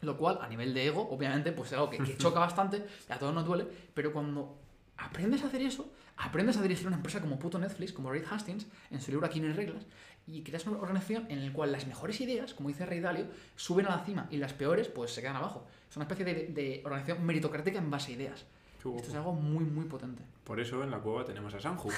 [0.00, 3.12] Lo cual, a nivel de ego, obviamente, pues es algo que, que choca bastante y
[3.12, 3.66] a todos nos duele.
[3.94, 4.60] Pero cuando
[4.96, 8.66] aprendes a hacer eso, aprendes a dirigir una empresa como puto Netflix, como Reed Hastings,
[8.90, 9.86] en su libro Aquí no hay reglas,
[10.26, 13.86] y creas una organización en la cual las mejores ideas, como dice Ray Dalio, suben
[13.86, 15.66] a la cima y las peores, pues se quedan abajo.
[15.88, 18.44] Es una especie de, de organización meritocrática en base a ideas.
[18.76, 20.22] Esto es algo muy, muy potente.
[20.44, 21.90] Por eso en la cueva tenemos a Sanju.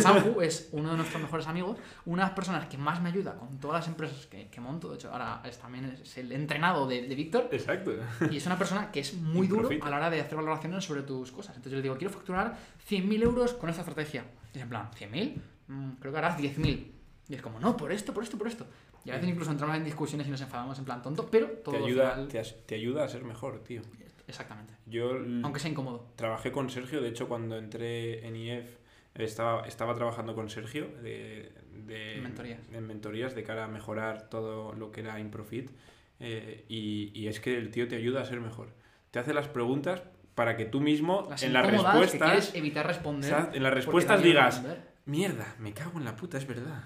[0.00, 3.34] Samhu es uno de nuestros mejores amigos, una de las personas que más me ayuda
[3.36, 4.90] con todas las empresas que, que monto.
[4.90, 7.48] De hecho, ahora es, también es el entrenado de, de Víctor.
[7.52, 7.92] Exacto.
[8.30, 11.02] Y es una persona que es muy duro a la hora de hacer valoraciones sobre
[11.02, 11.56] tus cosas.
[11.56, 12.56] Entonces yo le digo, quiero facturar
[12.88, 14.24] 100.000 euros con esta estrategia.
[14.52, 15.40] Y es en plan, ¿100.000?
[15.68, 16.92] Mm, creo que harás 10.000.
[17.28, 18.66] Y es como, no, por esto, por esto, por esto.
[19.04, 21.76] Y a veces incluso entramos en discusiones y nos enfadamos en plan tonto, pero todo
[21.76, 22.28] Te ayuda, final-
[22.66, 23.82] te, ayuda a ser mejor, tío.
[24.28, 24.74] Exactamente.
[24.86, 25.10] Yo
[25.44, 26.08] Aunque sea incómodo.
[26.16, 28.66] trabajé con Sergio, de hecho cuando entré en IEF
[29.14, 31.52] estaba, estaba trabajando con Sergio de,
[31.86, 32.60] de- En mentorías.
[32.72, 35.70] en mentorías de cara a mejorar todo lo que era Improfit
[36.18, 38.70] eh, y, y es que el tío te ayuda a ser mejor.
[39.12, 40.02] Te hace las preguntas
[40.34, 43.50] para que tú mismo Las en las respuestas, quieres evitar responder.
[43.52, 44.62] en las respuestas digas.
[45.06, 46.84] Mierda, me cago en la puta, es verdad.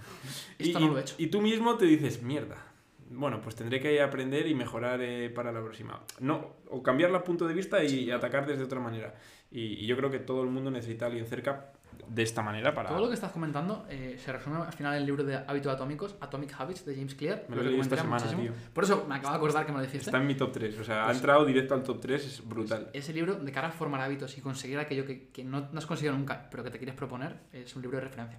[0.59, 1.15] Esto y, no lo he hecho.
[1.19, 2.70] y tú mismo te dices, mierda.
[3.13, 6.01] Bueno, pues tendré que aprender y mejorar eh, para la próxima.
[6.21, 9.15] No, o cambiar el punto de vista y atacar desde otra manera.
[9.51, 11.73] Y, y yo creo que todo el mundo necesita a alguien cerca
[12.07, 12.89] de esta manera para...
[12.89, 15.73] Todo lo que estás comentando eh, se resume al final en el libro de hábitos
[15.75, 17.45] atomicos, Atomic Habits, de James Clear.
[17.49, 18.55] Me lo he leído esta semana, muchísimo.
[18.73, 20.07] Por eso me acabo de acordar que me lo dijiste.
[20.07, 20.79] Está en mi top 3.
[20.79, 22.91] O sea, ha Pues- entrado directo al top 3, es brutal.
[22.93, 25.87] Ese libro, de cara a formar hábitos y conseguir aquello que, que no, no has
[25.87, 28.39] conseguido nunca, pero que te quieres proponer, es un libro de referencia.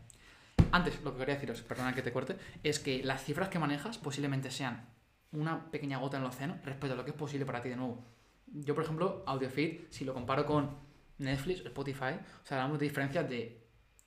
[0.71, 3.97] Antes, lo que quería deciros, perdona que te corte, es que las cifras que manejas
[3.97, 4.85] posiblemente sean
[5.31, 7.75] una pequeña gota en el océano respecto a lo que es posible para ti de
[7.77, 8.03] nuevo.
[8.47, 10.75] Yo, por ejemplo, AudioFeed, si lo comparo con
[11.19, 13.61] Netflix, Spotify, o sea, hablamos de diferencias de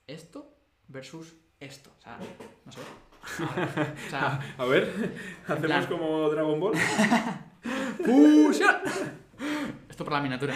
[0.07, 0.55] esto
[0.87, 1.89] versus esto.
[1.97, 2.19] O sea,
[2.65, 2.79] no sé.
[4.07, 5.15] O sea, A ver,
[5.47, 6.73] hacemos plan- como Dragon Ball.
[8.05, 8.75] ¡Fusión!
[9.89, 10.53] Esto para la miniatura.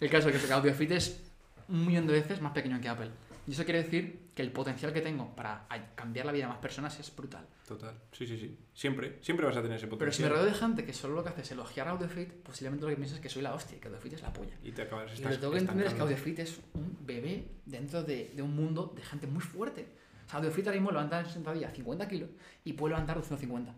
[0.00, 1.20] El caso es que AudioFit es
[1.68, 3.10] un millón de veces más pequeño que Apple.
[3.46, 5.66] Y eso quiere decir que el potencial que tengo para
[5.96, 7.46] cambiar la vida de más personas es brutal.
[7.66, 8.56] Total, sí, sí, sí.
[8.72, 10.30] Siempre, siempre vas a tener ese Pero si potencial.
[10.30, 12.90] me rodeo de gente que solo lo que hace es elogiar a AudioFit, posiblemente lo
[12.90, 14.54] que pienses es que soy la hostia que AudioFit es la polla.
[14.62, 16.00] Y te acabas Y lo que tengo que entender es que.
[16.00, 19.88] AudioFit es un bebé dentro de, de un mundo de gente muy fuerte.
[20.26, 22.30] O sea, AudioFit ahora mismo levanta en sentadilla 50 kilos
[22.64, 23.74] y puede levantar 250.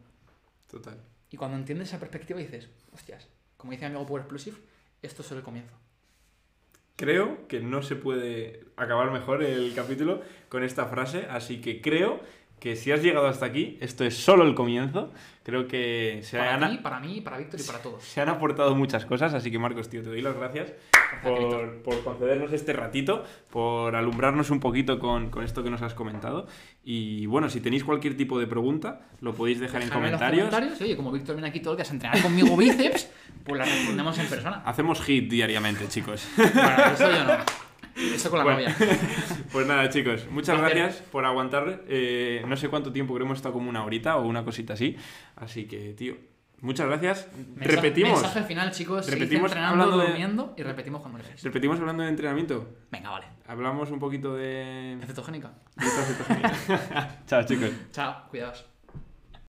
[0.71, 1.01] Total.
[1.31, 4.59] Y cuando entiendes esa perspectiva dices, hostias, como dice mi amigo Power Explosive,
[5.01, 5.75] esto es solo el comienzo.
[6.97, 12.21] Creo que no se puede acabar mejor el capítulo con esta frase, así que creo
[12.59, 15.13] que si has llegado hasta aquí, esto es solo el comienzo.
[15.43, 18.03] Creo que se Para han, ti, para mí, para Víctor y para todos.
[18.03, 20.73] se han aportado muchas cosas, así que Marcos, tío, te doy las gracias
[21.23, 25.93] por, por concedernos este ratito, por alumbrarnos un poquito con, con esto que nos has
[25.93, 26.47] comentado.
[26.83, 30.49] Y bueno, si tenéis cualquier tipo de pregunta, lo podéis dejar en Dejadme los comentarios.
[30.49, 30.81] comentarios.
[30.81, 33.11] Oye, como Víctor viene aquí todo el día a entrenar conmigo bíceps,
[33.45, 34.63] pues la respondemos en persona.
[34.65, 36.27] Hacemos hit diariamente, chicos.
[36.39, 37.35] Bueno, eso yo no.
[37.97, 38.61] Eso con la Bueno.
[38.61, 38.77] novia.
[39.53, 41.83] Pues nada, chicos, muchas gracias por aguantar.
[41.89, 44.73] eh, no sé cuánto tiempo, creo que hemos estado como una horita o una cosita
[44.73, 44.97] así.
[45.37, 46.17] Así que, tío,
[46.61, 47.29] muchas gracias.
[47.55, 48.21] Mensaje- repetimos.
[48.21, 49.09] Mensaje final, chicos.
[49.09, 51.41] Repetimos entrenando, hablando de- durmiendo y repetimos cuando queráis.
[51.45, 52.69] Repetimos hablando de entrenamiento.
[52.91, 53.27] Venga, vale.
[53.47, 54.99] Hablamos un poquito de.
[55.07, 55.53] Cetogénica.
[55.77, 57.23] de cetogénica.
[57.27, 57.71] Chao, chicos.
[57.93, 58.67] Chao, cuidaos.